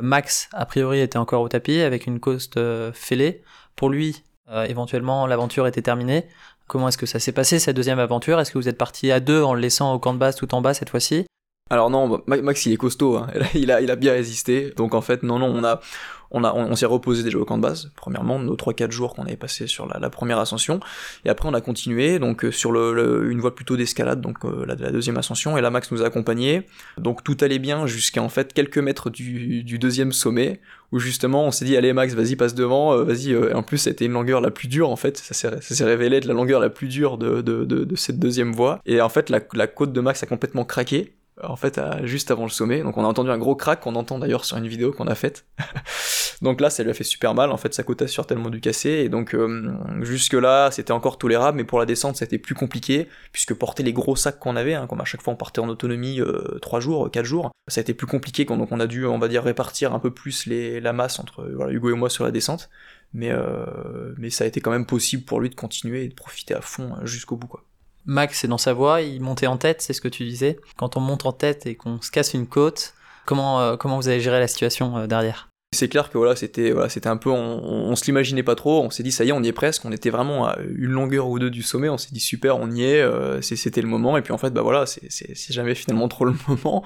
Max, 0.00 0.48
a 0.52 0.66
priori, 0.66 0.98
était 0.98 1.18
encore 1.18 1.42
au 1.42 1.48
tapis 1.48 1.82
avec 1.82 2.08
une 2.08 2.18
coste 2.18 2.58
fêlée. 2.94 3.44
Pour 3.76 3.90
lui, 3.90 4.24
éventuellement, 4.68 5.26
l'aventure 5.26 5.66
était 5.66 5.82
terminée. 5.82 6.26
Comment 6.66 6.88
est-ce 6.88 6.98
que 6.98 7.06
ça 7.06 7.18
s'est 7.18 7.32
passé, 7.32 7.58
cette 7.58 7.76
deuxième 7.76 7.98
aventure? 7.98 8.40
Est-ce 8.40 8.50
que 8.50 8.58
vous 8.58 8.68
êtes 8.68 8.78
parti 8.78 9.12
à 9.12 9.20
deux 9.20 9.42
en 9.42 9.54
le 9.54 9.60
laissant 9.60 9.94
au 9.94 9.98
camp 9.98 10.14
de 10.14 10.18
base 10.18 10.36
tout 10.36 10.54
en 10.54 10.60
bas 10.60 10.74
cette 10.74 10.90
fois-ci? 10.90 11.26
Alors 11.68 11.90
non, 11.90 12.22
Max 12.28 12.66
il 12.66 12.72
est 12.72 12.76
costaud, 12.76 13.16
hein. 13.16 13.26
il, 13.54 13.72
a, 13.72 13.80
il 13.80 13.90
a 13.90 13.96
bien 13.96 14.12
résisté, 14.12 14.72
donc 14.76 14.94
en 14.94 15.00
fait 15.00 15.24
non 15.24 15.40
non 15.40 15.46
on 15.48 15.64
a 15.64 15.80
on, 16.30 16.44
a, 16.44 16.52
on, 16.52 16.74
s'est 16.74 16.86
reposé 16.86 17.22
déjà 17.22 17.38
au 17.38 17.44
camp 17.44 17.56
de 17.56 17.62
base, 17.62 17.92
premièrement, 17.96 18.38
nos 18.38 18.56
3-4 18.56 18.90
jours 18.90 19.14
qu'on 19.14 19.24
avait 19.24 19.36
passé 19.36 19.66
sur 19.66 19.86
la, 19.86 20.10
première 20.10 20.38
ascension, 20.38 20.80
et 21.24 21.28
après 21.28 21.48
on 21.48 21.54
a 21.54 21.60
continué, 21.60 22.18
donc 22.18 22.44
euh, 22.44 22.52
sur 22.52 22.72
le, 22.72 23.30
une 23.30 23.40
voie 23.40 23.54
plutôt 23.54 23.76
d'escalade, 23.76 24.20
donc 24.20 24.44
euh, 24.44 24.64
la, 24.66 24.74
deuxième 24.74 25.16
ascension, 25.16 25.56
et 25.56 25.60
là 25.60 25.70
Max 25.70 25.90
nous 25.90 26.02
a 26.02 26.06
accompagnés, 26.06 26.62
donc 26.98 27.24
tout 27.24 27.36
allait 27.40 27.58
bien 27.58 27.86
jusqu'à 27.86 28.22
en 28.22 28.28
fait 28.28 28.52
quelques 28.52 28.78
mètres 28.78 29.10
du, 29.10 29.62
deuxième 29.78 30.12
sommet, 30.12 30.60
où 30.92 30.98
justement 30.98 31.44
on 31.44 31.50
s'est 31.50 31.64
dit 31.64 31.76
allez 31.76 31.92
Max 31.92 32.14
vas-y 32.14 32.36
passe 32.36 32.54
devant, 32.54 32.94
euh, 32.94 33.04
vas-y, 33.04 33.36
en 33.52 33.62
plus 33.62 33.78
c'était 33.78 34.06
une 34.06 34.12
longueur 34.12 34.40
la 34.40 34.50
plus 34.50 34.68
dure 34.68 34.90
en 34.90 34.96
fait, 34.96 35.16
ça 35.18 35.34
s'est 35.34 35.84
révélé 35.84 36.18
être 36.18 36.24
la 36.24 36.34
longueur 36.34 36.60
la 36.60 36.70
plus 36.70 36.88
dure 36.88 37.18
de, 37.18 37.40
de, 37.42 37.64
de, 37.64 37.96
cette 37.96 38.18
deuxième 38.18 38.52
voie, 38.52 38.80
et 38.86 39.00
en 39.00 39.08
fait 39.08 39.30
la, 39.30 39.40
la 39.54 39.66
côte 39.66 39.92
de 39.92 40.00
Max 40.00 40.22
a 40.22 40.26
complètement 40.26 40.64
craqué, 40.64 41.15
en 41.42 41.56
fait 41.56 41.80
juste 42.04 42.30
avant 42.30 42.44
le 42.44 42.50
sommet. 42.50 42.82
Donc 42.82 42.96
on 42.96 43.04
a 43.04 43.06
entendu 43.06 43.30
un 43.30 43.38
gros 43.38 43.56
crack 43.56 43.80
qu'on 43.80 43.94
entend 43.94 44.18
d'ailleurs 44.18 44.44
sur 44.44 44.56
une 44.56 44.66
vidéo 44.66 44.92
qu'on 44.92 45.06
a 45.06 45.14
faite. 45.14 45.46
donc 46.42 46.60
là 46.60 46.70
ça 46.70 46.82
lui 46.82 46.90
a 46.90 46.94
fait 46.94 47.04
super 47.04 47.34
mal, 47.34 47.50
en 47.50 47.56
fait 47.56 47.74
sa 47.74 47.82
côte 47.82 48.02
a 48.02 48.06
tellement 48.24 48.50
dû 48.50 48.60
casser 48.60 48.90
et 48.90 49.08
donc 49.08 49.34
euh, 49.34 49.72
jusque 50.02 50.34
là 50.34 50.70
c'était 50.70 50.92
encore 50.92 51.18
tolérable 51.18 51.58
mais 51.58 51.64
pour 51.64 51.78
la 51.78 51.86
descente 51.86 52.16
c'était 52.16 52.38
plus 52.38 52.54
compliqué 52.54 53.08
puisque 53.32 53.54
porter 53.54 53.82
les 53.82 53.92
gros 53.92 54.16
sacs 54.16 54.38
qu'on 54.38 54.56
avait, 54.56 54.74
hein, 54.74 54.86
comme 54.86 55.00
à 55.00 55.04
chaque 55.04 55.22
fois 55.22 55.32
on 55.32 55.36
partait 55.36 55.60
en 55.60 55.68
autonomie 55.68 56.20
euh, 56.20 56.58
3 56.60 56.80
jours, 56.80 57.10
4 57.10 57.24
jours, 57.24 57.50
ça 57.68 57.80
a 57.80 57.82
été 57.82 57.94
plus 57.94 58.06
compliqué 58.06 58.44
donc 58.44 58.72
on 58.72 58.80
a 58.80 58.86
dû 58.86 59.04
on 59.06 59.18
va 59.18 59.28
dire 59.28 59.42
répartir 59.42 59.94
un 59.94 59.98
peu 59.98 60.10
plus 60.10 60.46
les, 60.46 60.80
la 60.80 60.92
masse 60.92 61.18
entre 61.18 61.44
voilà, 61.54 61.72
Hugo 61.72 61.90
et 61.90 61.94
moi 61.94 62.10
sur 62.10 62.24
la 62.24 62.30
descente. 62.30 62.68
Mais, 63.12 63.30
euh, 63.30 64.14
mais 64.18 64.30
ça 64.30 64.44
a 64.44 64.46
été 64.46 64.60
quand 64.60 64.70
même 64.70 64.86
possible 64.86 65.24
pour 65.24 65.40
lui 65.40 65.48
de 65.48 65.54
continuer 65.54 66.04
et 66.04 66.08
de 66.08 66.14
profiter 66.14 66.54
à 66.54 66.60
fond 66.60 66.96
euh, 66.96 67.06
jusqu'au 67.06 67.36
bout 67.36 67.46
quoi. 67.46 67.64
Max 68.06 68.44
est 68.44 68.48
dans 68.48 68.58
sa 68.58 68.72
voie, 68.72 69.02
il 69.02 69.20
montait 69.20 69.48
en 69.48 69.56
tête, 69.56 69.82
c'est 69.82 69.92
ce 69.92 70.00
que 70.00 70.08
tu 70.08 70.24
disais. 70.24 70.58
Quand 70.76 70.96
on 70.96 71.00
monte 71.00 71.26
en 71.26 71.32
tête 71.32 71.66
et 71.66 71.74
qu'on 71.74 72.00
se 72.00 72.10
casse 72.10 72.34
une 72.34 72.46
côte, 72.46 72.94
comment, 73.26 73.60
euh, 73.60 73.76
comment 73.76 73.96
vous 73.96 74.08
avez 74.08 74.20
géré 74.20 74.38
la 74.38 74.46
situation 74.46 74.96
euh, 74.96 75.06
derrière? 75.06 75.48
C'est 75.74 75.88
clair 75.88 76.08
que 76.10 76.16
voilà, 76.16 76.36
c'était 76.36 76.70
voilà, 76.70 76.88
c'était 76.88 77.08
un 77.08 77.16
peu, 77.16 77.28
on, 77.28 77.34
on, 77.34 77.96
se 77.96 78.04
l'imaginait 78.06 78.44
pas 78.44 78.54
trop. 78.54 78.82
On 78.82 78.90
s'est 78.90 79.02
dit 79.02 79.10
ça 79.10 79.24
y 79.24 79.30
est, 79.30 79.32
on 79.32 79.42
y 79.42 79.48
est 79.48 79.52
presque. 79.52 79.84
On 79.84 79.90
était 79.90 80.10
vraiment 80.10 80.46
à 80.46 80.56
une 80.60 80.92
longueur 80.92 81.28
ou 81.28 81.40
deux 81.40 81.50
du 81.50 81.62
sommet. 81.62 81.88
On 81.88 81.98
s'est 81.98 82.12
dit 82.12 82.20
super, 82.20 82.56
on 82.56 82.70
y 82.70 82.84
est. 82.84 83.02
Euh, 83.02 83.42
c'était 83.42 83.82
le 83.82 83.88
moment. 83.88 84.16
Et 84.16 84.22
puis 84.22 84.32
en 84.32 84.38
fait, 84.38 84.50
bah 84.50 84.62
voilà, 84.62 84.86
c'est 84.86 85.52
jamais 85.52 85.74
finalement 85.74 86.06
trop 86.06 86.24
le 86.24 86.34
moment. 86.48 86.84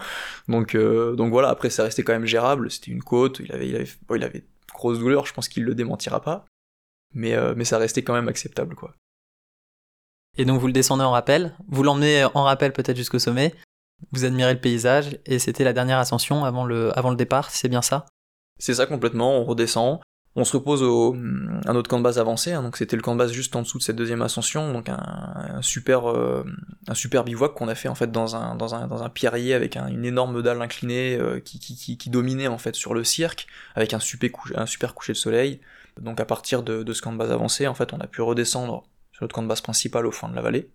Donc 0.49 0.75
donc 0.77 1.31
voilà. 1.31 1.51
Après, 1.51 1.69
ça 1.69 1.85
restait 1.85 2.03
quand 2.03 2.15
même 2.15 2.25
gérable. 2.25 2.71
C'était 2.71 2.91
une 2.91 3.03
côte. 3.03 3.41
Il 3.45 3.53
avait 3.53 3.69
il 3.69 3.77
avait 3.77 3.89
il 4.17 4.25
avait 4.25 4.45
grosse 4.73 4.99
douleur. 4.99 5.27
Je 5.27 5.35
pense 5.35 5.49
qu'il 5.49 5.65
le 5.65 5.75
démentira 5.75 6.23
pas. 6.23 6.47
mais, 7.15 7.37
mais 7.55 7.65
ça 7.67 7.77
restait 7.77 8.03
quand 8.03 8.15
même 8.15 8.29
acceptable, 8.29 8.75
quoi. 8.75 8.95
Et 10.39 10.45
donc 10.45 10.61
vous 10.61 10.67
le 10.67 10.73
descendez 10.73 11.05
en 11.05 11.11
rappel, 11.11 11.55
vous 11.69 11.83
l'emmenez 11.83 12.25
en 12.25 12.45
rappel 12.45 12.73
peut-être 12.73 12.97
jusqu'au 12.97 13.19
sommet, 13.19 13.55
vous 14.13 14.25
admirez 14.25 14.55
le 14.55 14.61
paysage, 14.61 15.19
et 15.27 15.39
c'était 15.39 15.65
la 15.65 15.73
dernière 15.73 15.99
ascension 15.99 16.45
avant 16.45 16.65
le, 16.65 16.93
départ, 17.17 17.51
c'est 17.51 17.69
bien 17.69 17.83
ça. 17.83 18.07
C'est 18.59 18.75
ça 18.75 18.87
complètement, 18.87 19.39
on 19.39 19.45
redescend, 19.45 20.01
on 20.37 20.45
se 20.45 20.57
repose 20.57 20.83
au 20.83 21.17
un 21.67 21.75
autre 21.75 21.91
camp 21.91 21.99
de 21.99 22.05
base 22.05 22.19
avancé, 22.19 22.53
hein, 22.53 22.63
donc 22.63 22.77
c'était 22.77 22.97
le 22.97 23.03
camp 23.03 23.15
de 23.15 23.19
base 23.19 23.33
juste 23.33 23.57
en 23.57 23.63
dessous 23.63 23.79
de 23.79 23.83
cette 23.83 23.97
deuxième 23.97 24.23
ascension, 24.23 24.73
donc 24.73 24.89
un, 24.89 25.61
super 25.63 26.09
euh, 26.09 26.45
un 26.87 26.95
super 26.95 27.25
bivouac 27.25 27.55
qu'on 27.55 27.69
a 27.69 27.75
fait 27.75 27.89
en 27.89 27.95
fait 27.95 28.13
dans 28.13 28.37
un 28.37 28.55
dans 28.55 28.75
un, 28.75 28.87
dans 28.87 29.03
un 29.03 29.09
pierrier 29.09 29.55
avec 29.55 29.77
une 29.77 30.05
énorme 30.05 30.43
dalle 30.43 30.63
inclinée 30.63 31.17
euh, 31.17 31.41
qui, 31.41 31.59
qui, 31.59 31.97
qui, 31.97 32.11
dominait 32.11 32.47
en 32.47 32.59
fait 32.59 32.77
sur 32.77 32.95
le 32.95 33.03
cirque, 33.03 33.47
avec 33.75 33.93
un 33.93 33.99
super 33.99 34.31
un 34.55 34.67
super 34.67 34.95
coucher 34.95 35.15
de 35.15 35.19
soleil. 35.19 35.61
Donc 36.01 36.21
à 36.21 36.25
partir 36.25 36.63
de, 36.63 36.83
de 36.83 36.93
ce 36.93 37.03
camp 37.03 37.13
de 37.13 37.19
base 37.19 37.33
avancé, 37.33 37.67
en 37.67 37.75
fait, 37.75 37.93
on 37.93 37.99
a 37.99 38.07
pu 38.07 38.23
redescendre 38.23 38.85
sur 39.21 39.25
notre 39.25 39.35
camp 39.35 39.43
de 39.43 39.49
base 39.49 39.61
principal 39.61 40.07
au 40.07 40.13
fond 40.13 40.29
de 40.29 40.35
la 40.35 40.41
vallée, 40.41 40.71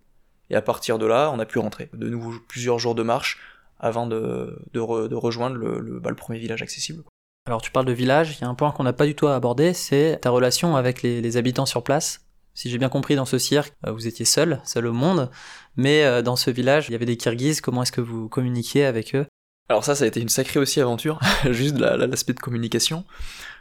et 0.50 0.54
à 0.54 0.62
partir 0.62 0.98
de 0.98 1.06
là, 1.06 1.32
on 1.34 1.40
a 1.40 1.46
pu 1.46 1.58
rentrer. 1.58 1.90
De 1.92 2.08
nouveau 2.08 2.32
plusieurs 2.46 2.78
jours 2.78 2.94
de 2.94 3.02
marche 3.02 3.40
avant 3.80 4.06
de, 4.06 4.56
de, 4.72 5.08
de 5.08 5.14
rejoindre 5.16 5.56
le, 5.56 5.80
le, 5.80 5.98
bah, 5.98 6.10
le 6.10 6.16
premier 6.16 6.38
village 6.38 6.62
accessible. 6.62 7.02
Alors 7.46 7.60
tu 7.60 7.70
parles 7.70 7.86
de 7.86 7.92
village, 7.92 8.36
il 8.36 8.42
y 8.42 8.44
a 8.44 8.48
un 8.48 8.54
point 8.54 8.70
qu'on 8.70 8.84
n'a 8.84 8.92
pas 8.92 9.06
du 9.06 9.14
tout 9.14 9.26
abordé, 9.26 9.72
c'est 9.72 10.18
ta 10.22 10.30
relation 10.30 10.76
avec 10.76 11.02
les, 11.02 11.36
habitants 11.36 11.66
sur 11.66 11.82
place. 11.82 12.22
Si 12.54 12.70
j'ai 12.70 12.78
bien 12.78 12.88
compris, 12.88 13.16
dans 13.16 13.26
ce 13.26 13.38
cirque, 13.38 13.74
euh, 13.86 13.92
vous 13.92 14.06
étiez 14.06 14.24
seul, 14.24 14.60
seul 14.64 14.86
au 14.86 14.92
monde, 14.92 15.30
mais 15.76 16.04
euh, 16.04 16.22
dans 16.22 16.36
ce 16.36 16.50
village, 16.50 16.88
il 16.88 16.92
y 16.92 16.94
avait 16.94 17.04
des 17.04 17.16
Kirghizes, 17.16 17.60
comment 17.60 17.82
est-ce 17.82 17.92
que 17.92 18.00
vous 18.00 18.28
communiquiez 18.28 18.84
avec 18.84 19.14
eux? 19.14 19.26
Alors 19.68 19.84
ça, 19.84 19.94
ça 19.94 20.04
a 20.04 20.06
été 20.06 20.20
une 20.20 20.28
sacrée 20.28 20.60
aussi 20.60 20.80
aventure, 20.80 21.20
juste 21.50 21.78
l'aspect 21.78 22.32
de 22.32 22.40
communication. 22.40 23.04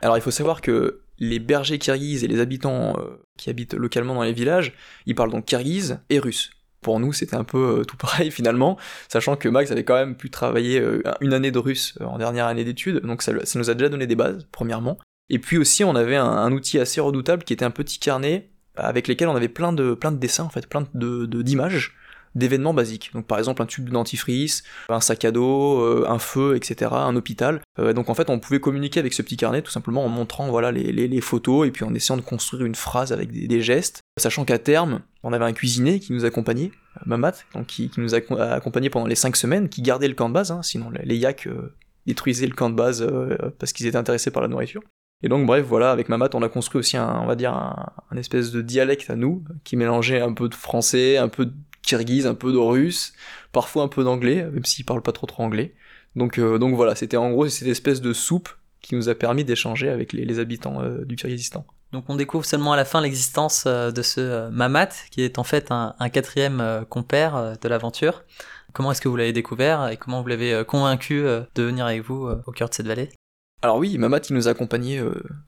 Alors 0.02 0.18
il 0.18 0.22
faut 0.22 0.32
savoir 0.32 0.62
que 0.62 1.02
les 1.18 1.40
bergers 1.40 1.80
kirghizes 1.80 2.24
et 2.24 2.28
les 2.28 2.40
habitants 2.40 2.96
euh, 2.98 3.26
qui 3.38 3.50
habitent 3.50 3.74
localement 3.74 4.16
dans 4.16 4.24
les 4.24 4.34
villages, 4.34 4.74
ils 5.06 5.16
parlent 5.16 5.32
donc 5.32 5.46
kirghize 5.46 6.00
et 6.10 6.20
russe 6.20 6.52
pour 6.86 7.00
nous, 7.00 7.14
c'était 7.14 7.36
un 7.36 7.44
peu 7.44 7.80
euh, 7.80 7.84
tout 7.84 7.98
pareil 8.06 8.30
finalement, 8.30 8.78
sachant 9.10 9.36
que 9.36 9.50
Max 9.50 9.72
avait 9.72 9.84
quand 9.84 9.96
même 9.96 10.16
pu 10.16 10.30
travailler 10.30 10.80
euh, 10.80 11.02
une 11.20 11.34
année 11.34 11.50
de 11.50 11.58
russe 11.58 11.98
en 12.00 12.20
dernière 12.20 12.46
année 12.46 12.64
d'études, 12.64 13.00
donc 13.00 13.24
ça, 13.24 13.34
nous 13.56 13.70
a 13.72 13.74
déjà 13.74 13.90
donné 13.90 14.06
des 14.06 14.16
bases, 14.16 14.48
premièrement. 14.52 15.00
Et 15.30 15.40
puis 15.40 15.58
aussi, 15.58 15.84
on 15.84 15.96
avait 15.96 16.16
un, 16.16 16.52
outil 16.52 16.78
assez 16.78 17.02
redoutable 17.02 17.44
qui 17.44 17.54
était 17.54 17.66
un 17.66 17.72
petit 17.72 17.98
carnet 17.98 18.52
avec 18.76 19.08
lesquels 19.08 19.30
on 19.30 19.36
avait 19.36 19.50
plein 19.50 19.74
de, 19.74 19.96
plein 19.96 20.12
de 20.12 20.20
dessins, 20.20 20.44
en 20.44 20.50
fait, 20.50 20.68
plein 20.68 20.86
de, 20.94 21.26
d'images 21.26 21.96
d'événements 22.36 22.74
basiques. 22.74 23.12
Donc 23.14 23.26
par 23.26 23.40
exemple 23.40 23.62
un 23.62 23.66
tube 23.66 23.90
dentifrice, 23.90 24.64
un 24.90 25.00
sac 25.00 25.26
à 25.26 25.32
dos, 25.32 25.82
euh, 25.82 26.06
un 26.08 26.20
feu, 26.20 26.56
etc., 26.56 26.92
un 26.94 27.16
hôpital. 27.16 27.62
Euh, 27.80 27.94
donc 27.94 28.10
en 28.10 28.14
fait 28.14 28.30
on 28.30 28.40
pouvait 28.40 28.60
communiquer 28.60 29.00
avec 29.00 29.14
ce 29.14 29.22
petit 29.22 29.38
carnet 29.38 29.62
tout 29.62 29.72
simplement 29.72 30.06
en 30.06 30.10
montrant 30.10 30.50
voilà 30.50 30.72
les, 30.72 31.22
photos 31.22 31.68
et 31.68 31.72
puis 31.72 31.86
en 31.86 31.94
essayant 31.94 32.18
de 32.18 32.22
construire 32.22 32.66
une 32.66 32.76
phrase 32.76 33.12
avec 33.12 33.32
des, 33.32 33.62
gestes, 33.62 34.02
sachant 34.18 34.46
qu'à 34.46 34.60
terme 34.60 35.02
on 35.24 35.34
avait 35.34 35.46
un 35.46 35.54
cuisinier 35.54 36.00
qui 36.00 36.14
nous 36.14 36.26
accompagnait, 36.26 36.72
euh, 36.98 37.02
Mamat, 37.06 37.34
donc 37.54 37.68
qui, 37.68 37.90
nous 37.98 38.14
a 38.14 38.20
accompagné 38.54 38.90
pendant 38.90 39.08
les 39.08 39.16
5 39.16 39.36
semaines, 39.36 39.70
qui 39.70 39.82
gardait 39.82 40.08
le 40.08 40.14
camp 40.14 40.30
de 40.30 40.34
base, 40.34 40.52
hein, 40.52 40.62
sinon 40.62 40.92
les 40.92 41.18
yaks 41.18 41.48
détruisaient 42.06 42.48
le 42.48 42.54
camp 42.54 42.70
de 42.70 42.76
base 42.76 43.08
parce 43.58 43.74
qu'ils 43.74 43.88
étaient 43.88 43.98
intéressés 43.98 44.30
par 44.30 44.44
la 44.44 44.50
nourriture. 44.50 44.82
Et 45.24 45.30
donc 45.30 45.48
bref, 45.48 45.66
voilà, 45.66 45.92
avec 45.92 46.10
Mamat, 46.10 46.30
on 46.34 46.44
a 46.44 46.50
construit 46.50 46.80
aussi 46.80 47.00
on 47.00 47.26
va 47.26 47.36
dire, 47.36 47.54
un, 47.54 47.94
un, 48.12 48.18
espèce 48.18 48.52
de 48.52 48.62
dialecte 48.62 49.10
à 49.10 49.16
nous, 49.16 49.44
qui 49.64 49.78
mélangeait 49.78 50.22
un 50.22 50.34
peu 50.34 50.50
de 50.50 50.54
français, 50.54 51.18
un 51.18 51.30
peu 51.30 51.46
de 51.46 51.54
kirghize, 51.86 52.28
un 52.28 52.36
peu 52.36 52.52
de 52.52 52.58
russe, 52.58 53.14
parfois 53.52 53.84
un 53.84 53.88
peu 53.88 54.04
d'anglais, 54.04 54.44
même 54.44 54.66
s'ils 54.66 54.86
parlent 54.86 55.02
pas 55.02 55.12
trop 55.12 55.28
trop 55.28 55.44
anglais. 55.44 55.76
Donc, 56.16 56.40
euh, 56.40 56.58
donc 56.58 56.76
voilà, 56.76 56.96
c'était 56.96 57.18
en 57.18 57.32
gros 57.32 57.48
cette 57.48 57.68
espèce 57.68 58.02
de 58.02 58.14
soupe 58.14 58.50
qui 58.82 58.96
nous 58.96 59.10
a 59.10 59.16
permis 59.16 59.44
d'échanger 59.44 59.90
avec 59.90 60.14
les, 60.14 60.40
habitants 60.40 60.82
euh, 60.82 61.04
du 61.06 61.16
Kirghizistan. 61.16 61.66
Donc 61.92 62.06
on 62.08 62.16
découvre 62.16 62.46
seulement 62.46 62.74
à 62.74 62.76
la 62.76 62.86
fin 62.86 63.02
l'existence 63.02 63.64
euh, 63.66 63.92
de 63.92 64.02
ce 64.02 64.50
Mamat, 64.50 64.90
qui 65.12 65.22
est 65.22 65.40
en 65.40 65.44
fait 65.44 65.72
un, 65.72 65.94
quatrième 66.12 66.86
compère 66.90 67.58
de 67.60 67.68
l'aventure. 67.68 68.24
Comment 68.74 68.92
est-ce 68.92 69.02
que 69.02 69.08
vous 69.08 69.16
l'avez 69.16 69.34
découvert 69.34 69.88
et 69.88 69.98
comment 69.98 70.22
vous 70.22 70.28
l'avez 70.28 70.64
convaincu 70.68 71.24
de 71.24 71.64
venir 71.64 71.86
avec 71.86 72.02
vous 72.02 72.28
au 72.46 72.52
cœur 72.52 72.70
de 72.70 72.74
cette 72.74 72.88
vallée? 72.88 73.10
Alors 73.66 73.78
oui, 73.78 73.98
Mamat 73.98 74.22
il 74.30 74.36
nous 74.36 74.48
a 74.48 74.52
accompagnés 74.52 75.02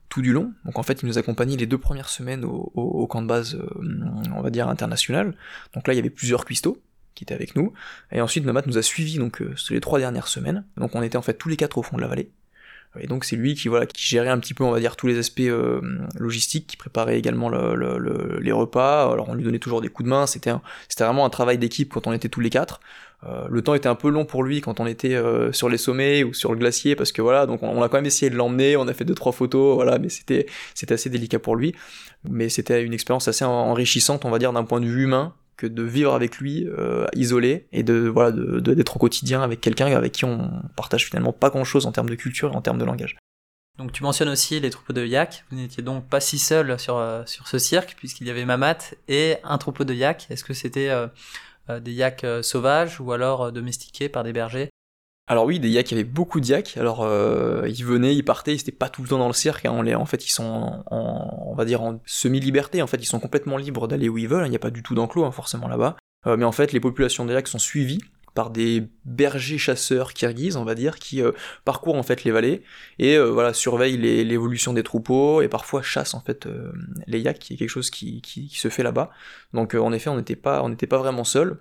tout 0.08 0.22
du 0.22 0.32
long. 0.32 0.52
Donc 0.64 0.78
en 0.78 0.82
fait 0.82 1.02
il 1.02 1.06
nous 1.06 1.16
a 1.16 1.20
accompagnés 1.20 1.56
les 1.56 1.66
deux 1.66 1.78
premières 1.78 2.08
semaines 2.08 2.44
au, 2.44 3.06
camp 3.06 3.22
de 3.22 3.26
base, 3.26 3.58
on 4.34 4.42
va 4.42 4.50
dire 4.50 4.68
international. 4.68 5.34
Donc 5.74 5.88
là 5.88 5.94
il 5.94 5.96
y 5.96 6.00
avait 6.00 6.10
plusieurs 6.10 6.44
cuistots 6.44 6.82
qui 7.14 7.24
étaient 7.24 7.34
avec 7.34 7.56
nous. 7.56 7.72
Et 8.12 8.20
ensuite 8.20 8.44
Mamat 8.44 8.62
nous 8.66 8.78
a 8.78 8.82
suivis 8.82 9.18
donc 9.18 9.42
sur 9.56 9.74
les 9.74 9.80
trois 9.80 9.98
dernières 9.98 10.28
semaines. 10.28 10.64
Donc 10.76 10.94
on 10.94 11.02
était 11.02 11.16
en 11.16 11.22
fait 11.22 11.34
tous 11.34 11.48
les 11.48 11.56
quatre 11.56 11.78
au 11.78 11.82
fond 11.82 11.96
de 11.96 12.02
la 12.02 12.08
vallée. 12.08 12.30
Et 12.98 13.06
donc 13.06 13.24
c'est 13.24 13.36
lui 13.36 13.54
qui 13.54 13.68
voilà 13.68 13.86
qui 13.86 14.02
gérait 14.02 14.30
un 14.30 14.38
petit 14.38 14.54
peu 14.54 14.64
on 14.64 14.70
va 14.70 14.80
dire 14.80 14.96
tous 14.96 15.06
les 15.06 15.18
aspects 15.18 15.50
logistiques, 16.18 16.66
qui 16.66 16.76
préparait 16.76 17.18
également 17.18 17.50
les 17.50 18.52
repas. 18.52 19.12
Alors 19.12 19.28
on 19.28 19.34
lui 19.34 19.44
donnait 19.44 19.58
toujours 19.58 19.80
des 19.80 19.88
coups 19.88 20.04
de 20.04 20.10
main. 20.10 20.26
C'était 20.26 20.52
c'était 20.88 21.04
vraiment 21.04 21.24
un 21.24 21.30
travail 21.30 21.58
d'équipe 21.58 21.92
quand 21.92 22.06
on 22.06 22.12
était 22.12 22.28
tous 22.28 22.40
les 22.40 22.50
quatre. 22.50 22.80
Euh, 23.24 23.48
le 23.50 23.62
temps 23.62 23.74
était 23.74 23.88
un 23.88 23.96
peu 23.96 24.10
long 24.10 24.24
pour 24.24 24.44
lui 24.44 24.60
quand 24.60 24.78
on 24.78 24.86
était 24.86 25.16
euh, 25.16 25.50
sur 25.50 25.68
les 25.68 25.76
sommets 25.76 26.22
ou 26.22 26.32
sur 26.32 26.52
le 26.52 26.58
glacier 26.58 26.94
parce 26.94 27.10
que 27.10 27.20
voilà 27.20 27.46
donc 27.46 27.64
on, 27.64 27.82
a 27.82 27.88
quand 27.88 27.96
même 27.96 28.06
essayé 28.06 28.30
de 28.30 28.36
l'emmener 28.36 28.76
on 28.76 28.86
a 28.86 28.94
fait 28.94 29.04
deux 29.04 29.16
trois 29.16 29.32
photos 29.32 29.74
voilà 29.74 29.98
mais 29.98 30.08
c'était 30.08 30.46
c'était 30.72 30.94
assez 30.94 31.10
délicat 31.10 31.40
pour 31.40 31.56
lui 31.56 31.74
mais 32.28 32.48
c'était 32.48 32.80
une 32.80 32.94
expérience 32.94 33.26
assez 33.26 33.44
enrichissante 33.44 34.24
on 34.24 34.30
va 34.30 34.38
dire 34.38 34.52
d'un 34.52 34.62
point 34.62 34.80
de 34.80 34.86
vue 34.86 35.02
humain 35.02 35.34
que 35.56 35.66
de 35.66 35.82
vivre 35.82 36.14
avec 36.14 36.38
lui 36.38 36.68
euh, 36.68 37.08
isolé 37.16 37.66
et 37.72 37.82
de 37.82 38.06
voilà 38.06 38.30
d'être 38.30 38.94
au 38.94 39.00
quotidien 39.00 39.42
avec 39.42 39.60
quelqu'un 39.60 39.86
avec 39.86 40.12
qui 40.12 40.24
on 40.24 40.52
partage 40.76 41.06
finalement 41.06 41.32
pas 41.32 41.50
grand 41.50 41.64
chose 41.64 41.86
en 41.86 41.92
termes 41.92 42.10
de 42.10 42.14
culture 42.14 42.52
et 42.52 42.56
en 42.56 42.62
termes 42.62 42.78
de 42.78 42.84
langage 42.84 43.16
donc 43.78 43.90
tu 43.90 44.04
mentionnes 44.04 44.28
aussi 44.28 44.58
les 44.58 44.70
troupeaux 44.70 44.92
de 44.92 45.06
yak. 45.06 45.44
Vous 45.50 45.56
n'étiez 45.56 45.84
donc 45.84 46.04
pas 46.08 46.18
si 46.18 46.40
seul 46.40 46.80
sur, 46.80 47.00
sur 47.26 47.46
ce 47.46 47.60
cirque 47.60 47.94
puisqu'il 47.96 48.26
y 48.26 48.30
avait 48.30 48.44
Mamat 48.44 48.78
et 49.06 49.36
un 49.44 49.56
troupeau 49.56 49.84
de 49.84 49.94
yak. 49.94 50.26
Est-ce 50.30 50.42
que 50.42 50.52
c'était 50.52 50.90
des 51.80 51.92
yaks 51.92 52.24
euh, 52.24 52.42
sauvages 52.42 53.00
ou 53.00 53.12
alors 53.12 53.44
euh, 53.44 53.50
domestiqués 53.50 54.08
par 54.08 54.24
des 54.24 54.32
bergers? 54.32 54.70
Alors 55.26 55.44
oui, 55.44 55.60
des 55.60 55.68
yaks, 55.68 55.90
il 55.90 55.94
y 55.96 56.00
avait 56.00 56.08
beaucoup 56.08 56.40
de 56.40 56.46
yaks. 56.46 56.78
Alors 56.78 57.00
ils 57.66 57.84
venaient, 57.84 58.16
ils 58.16 58.24
partaient, 58.24 58.54
ils 58.54 58.60
étaient 58.60 58.72
pas 58.72 58.88
tout 58.88 59.02
le 59.02 59.08
temps 59.08 59.18
dans 59.18 59.26
le 59.26 59.34
cirque. 59.34 59.66
Hein. 59.66 59.94
en 59.94 60.06
fait, 60.06 60.26
ils 60.26 60.30
sont, 60.30 60.82
en, 60.86 61.44
on 61.48 61.54
va 61.54 61.66
dire, 61.66 61.82
en 61.82 62.00
semi-liberté. 62.06 62.80
En 62.80 62.86
fait, 62.86 62.96
ils 62.96 63.06
sont 63.06 63.20
complètement 63.20 63.58
libres 63.58 63.88
d'aller 63.88 64.08
où 64.08 64.16
ils 64.16 64.26
veulent. 64.26 64.46
Il 64.46 64.50
n'y 64.50 64.56
a 64.56 64.58
pas 64.58 64.70
du 64.70 64.82
tout 64.82 64.94
d'enclos, 64.94 65.26
hein, 65.26 65.30
forcément 65.30 65.68
là-bas. 65.68 65.96
mais 66.24 66.46
en 66.46 66.52
fait, 66.52 66.72
les 66.72 66.80
populations 66.80 67.26
de 67.26 67.34
yaks 67.34 67.48
sont 67.48 67.58
suivies 67.58 68.00
par 68.38 68.50
des 68.50 68.84
bergers 69.04 69.58
chasseurs 69.58 70.14
kirghizes, 70.14 70.56
on 70.56 70.62
va 70.62 70.76
dire, 70.76 71.00
qui 71.00 71.20
parcourent 71.64 71.96
en 71.96 72.04
fait 72.04 72.22
les 72.22 72.30
vallées 72.30 72.62
et 73.00 73.18
voilà 73.18 73.52
surveillent 73.52 73.96
l'évolution 73.96 74.72
des 74.72 74.84
troupeaux 74.84 75.42
et 75.42 75.48
parfois 75.48 75.82
chassent 75.82 76.14
en 76.14 76.20
fait 76.20 76.46
les 77.08 77.18
yaks, 77.18 77.40
qui 77.40 77.54
est 77.54 77.56
quelque 77.56 77.68
chose 77.68 77.90
qui, 77.90 78.22
se 78.54 78.68
fait 78.68 78.84
là-bas. 78.84 79.10
Donc 79.54 79.74
en 79.74 79.92
effet, 79.92 80.08
on 80.08 80.16
n'était 80.16 80.36
pas 80.36 80.62
on 80.62 80.68
n'était 80.68 80.86
pas 80.86 80.98
vraiment 80.98 81.24
seul. 81.24 81.58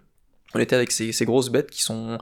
On 0.54 0.60
était 0.60 0.76
avec 0.76 0.92
ces 0.92 1.26
grosses 1.26 1.50
bêtes 1.50 1.72
qui 1.72 1.82
sont 1.82 2.20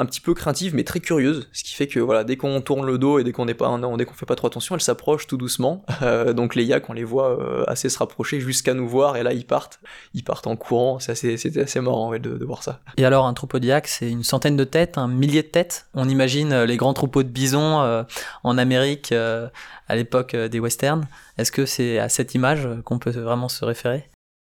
un 0.00 0.06
petit 0.06 0.20
peu 0.20 0.32
craintives 0.32 0.74
mais 0.74 0.82
très 0.82 1.00
curieuses, 1.00 1.48
ce 1.52 1.62
qui 1.62 1.74
fait 1.74 1.86
que 1.86 2.00
voilà 2.00 2.24
dès 2.24 2.36
qu'on 2.36 2.60
tourne 2.62 2.86
le 2.86 2.96
dos 2.96 3.18
et 3.18 3.24
dès 3.24 3.32
qu'on 3.32 3.44
n'est 3.44 3.54
pas 3.54 3.78
dès 3.98 4.04
qu'on 4.06 4.14
fait 4.14 4.26
pas 4.26 4.34
trop 4.34 4.46
attention, 4.46 4.74
elles 4.74 4.80
s'approchent 4.80 5.26
tout 5.26 5.36
doucement. 5.36 5.84
Euh, 6.02 6.32
donc 6.32 6.54
les 6.54 6.64
yaks 6.64 6.88
on 6.88 6.94
les 6.94 7.04
voit 7.04 7.38
euh, 7.38 7.62
assez 7.66 7.90
se 7.90 7.98
rapprocher 7.98 8.40
jusqu'à 8.40 8.72
nous 8.72 8.88
voir 8.88 9.18
et 9.18 9.22
là 9.22 9.34
ils 9.34 9.44
partent, 9.44 9.80
ils 10.14 10.24
partent 10.24 10.46
en 10.46 10.56
courant. 10.56 10.98
c'était 10.98 11.34
assez, 11.34 11.58
assez 11.58 11.80
marrant 11.80 12.16
de, 12.18 12.42
voir 12.42 12.62
ça. 12.62 12.80
Et 12.96 13.04
alors 13.04 13.26
un 13.26 13.34
troupeau 13.34 13.58
de 13.58 13.66
yaks 13.66 13.86
c'est 13.86 14.10
une 14.10 14.24
centaine 14.24 14.56
de 14.56 14.64
têtes, 14.64 14.96
un 14.96 15.08
millier 15.08 15.42
de 15.42 15.48
têtes. 15.48 15.88
On 15.92 16.08
imagine 16.08 16.52
euh, 16.52 16.64
les 16.64 16.78
grands 16.78 16.94
troupeaux 16.94 17.22
de 17.22 17.28
bisons 17.28 18.06
en 18.44 18.58
Amérique 18.58 19.12
à 19.12 19.96
l'époque 19.96 20.34
des 20.34 20.58
westerns. 20.58 21.06
Est-ce 21.36 21.52
que 21.52 21.66
c'est 21.66 21.98
à 21.98 22.08
cette 22.08 22.34
image 22.34 22.66
qu'on 22.84 22.98
peut 22.98 23.10
vraiment 23.10 23.50
se 23.50 23.64
référer? 23.64 24.08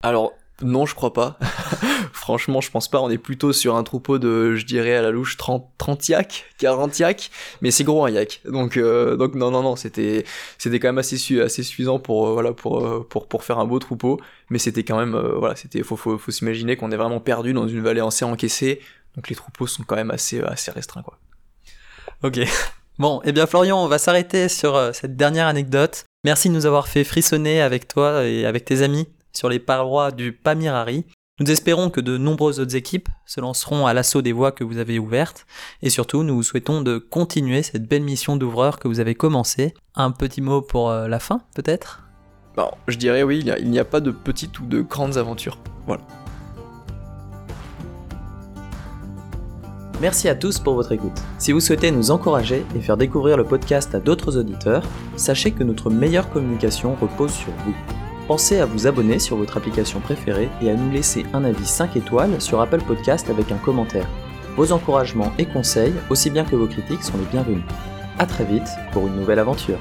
Alors 0.02 0.32
non, 0.62 0.86
je 0.86 0.94
crois 0.94 1.12
pas. 1.12 1.38
Franchement, 2.24 2.62
je 2.62 2.70
pense 2.70 2.88
pas. 2.88 3.02
On 3.02 3.10
est 3.10 3.18
plutôt 3.18 3.52
sur 3.52 3.76
un 3.76 3.82
troupeau 3.82 4.18
de, 4.18 4.54
je 4.54 4.64
dirais 4.64 4.94
à 4.94 5.02
la 5.02 5.10
louche, 5.10 5.36
30, 5.36 5.68
30 5.76 6.08
yak, 6.08 6.46
40 6.56 6.98
yak. 6.98 7.30
Mais 7.60 7.70
c'est 7.70 7.84
gros 7.84 8.02
un 8.06 8.08
yak. 8.08 8.40
Donc, 8.46 8.78
euh, 8.78 9.14
donc 9.18 9.34
non, 9.34 9.50
non, 9.50 9.62
non, 9.62 9.76
c'était, 9.76 10.24
c'était 10.56 10.80
quand 10.80 10.88
même 10.88 10.96
assez, 10.96 11.38
assez 11.38 11.62
suffisant 11.62 11.98
pour, 11.98 12.26
euh, 12.26 12.32
voilà, 12.32 12.54
pour, 12.54 12.82
euh, 12.82 13.06
pour, 13.06 13.28
pour 13.28 13.44
faire 13.44 13.58
un 13.58 13.66
beau 13.66 13.78
troupeau. 13.78 14.18
Mais 14.48 14.58
c'était 14.58 14.84
quand 14.84 14.96
même, 14.96 15.14
voilà, 15.36 15.54
c'était, 15.54 15.82
faut, 15.82 15.96
faut, 15.96 16.16
faut 16.16 16.30
s'imaginer 16.30 16.76
qu'on 16.76 16.90
est 16.92 16.96
vraiment 16.96 17.20
perdu 17.20 17.52
dans 17.52 17.68
une 17.68 17.82
vallée 17.82 18.00
assez 18.00 18.24
encaissée. 18.24 18.80
Donc 19.16 19.28
les 19.28 19.36
troupeaux 19.36 19.66
sont 19.66 19.82
quand 19.82 19.96
même 19.96 20.10
assez, 20.10 20.40
assez 20.40 20.70
restreints, 20.70 21.02
quoi. 21.02 21.18
Ok. 22.22 22.40
Bon, 22.96 23.20
eh 23.24 23.32
bien 23.32 23.48
Florian, 23.48 23.82
on 23.82 23.88
va 23.88 23.98
s'arrêter 23.98 24.48
sur 24.48 24.94
cette 24.94 25.16
dernière 25.16 25.48
anecdote. 25.48 26.04
Merci 26.22 26.48
de 26.48 26.54
nous 26.54 26.64
avoir 26.64 26.86
fait 26.86 27.02
frissonner 27.02 27.60
avec 27.60 27.88
toi 27.88 28.24
et 28.24 28.46
avec 28.46 28.64
tes 28.64 28.82
amis 28.82 29.08
sur 29.32 29.48
les 29.48 29.58
parois 29.58 30.12
du 30.12 30.32
Pamirari. 30.32 31.04
Nous 31.40 31.50
espérons 31.50 31.90
que 31.90 32.00
de 32.00 32.16
nombreuses 32.16 32.60
autres 32.60 32.76
équipes 32.76 33.08
se 33.26 33.40
lanceront 33.40 33.88
à 33.88 33.92
l'assaut 33.92 34.22
des 34.22 34.30
voies 34.30 34.52
que 34.52 34.62
vous 34.62 34.78
avez 34.78 35.00
ouvertes, 35.00 35.46
et 35.82 35.90
surtout 35.90 36.22
nous 36.22 36.36
vous 36.36 36.44
souhaitons 36.44 36.80
de 36.80 36.98
continuer 36.98 37.64
cette 37.64 37.88
belle 37.88 38.04
mission 38.04 38.36
d'ouvreur 38.36 38.78
que 38.78 38.86
vous 38.86 39.00
avez 39.00 39.16
commencé. 39.16 39.74
Un 39.96 40.12
petit 40.12 40.40
mot 40.40 40.62
pour 40.62 40.90
euh, 40.90 41.08
la 41.08 41.18
fin, 41.18 41.40
peut-être? 41.56 42.04
Bon, 42.56 42.70
je 42.86 42.96
dirais 42.96 43.24
oui, 43.24 43.44
il 43.58 43.68
n'y 43.68 43.80
a, 43.80 43.84
pas 43.84 43.98
de 43.98 44.12
petites 44.12 44.60
ou 44.60 44.66
de 44.66 44.80
grandes 44.80 45.16
aventures. 45.16 45.58
Voilà. 45.88 46.02
Merci 50.00 50.28
à 50.28 50.36
tous 50.36 50.60
pour 50.60 50.74
votre 50.74 50.92
écoute. 50.92 51.20
Si 51.38 51.50
vous 51.50 51.58
souhaitez 51.58 51.90
nous 51.90 52.12
encourager 52.12 52.64
et 52.76 52.80
faire 52.80 52.96
découvrir 52.96 53.36
le 53.36 53.44
podcast 53.44 53.92
à 53.96 53.98
d'autres 53.98 54.36
auditeurs, 54.38 54.84
sachez 55.16 55.50
que 55.50 55.64
notre 55.64 55.90
meilleure 55.90 56.30
communication 56.30 56.94
repose 56.94 57.32
sur 57.32 57.50
vous. 57.66 57.74
Pensez 58.26 58.58
à 58.58 58.64
vous 58.64 58.86
abonner 58.86 59.18
sur 59.18 59.36
votre 59.36 59.58
application 59.58 60.00
préférée 60.00 60.48
et 60.62 60.70
à 60.70 60.74
nous 60.74 60.90
laisser 60.90 61.26
un 61.34 61.44
avis 61.44 61.66
5 61.66 61.96
étoiles 61.96 62.40
sur 62.40 62.60
Apple 62.60 62.80
Podcast 62.80 63.28
avec 63.28 63.52
un 63.52 63.58
commentaire. 63.58 64.08
Vos 64.56 64.72
encouragements 64.72 65.32
et 65.38 65.44
conseils, 65.44 65.92
aussi 66.08 66.30
bien 66.30 66.44
que 66.44 66.56
vos 66.56 66.66
critiques, 66.66 67.02
sont 67.02 67.18
les 67.18 67.26
bienvenus. 67.26 67.64
A 68.18 68.24
très 68.24 68.44
vite 68.44 68.68
pour 68.92 69.06
une 69.06 69.16
nouvelle 69.16 69.40
aventure. 69.40 69.78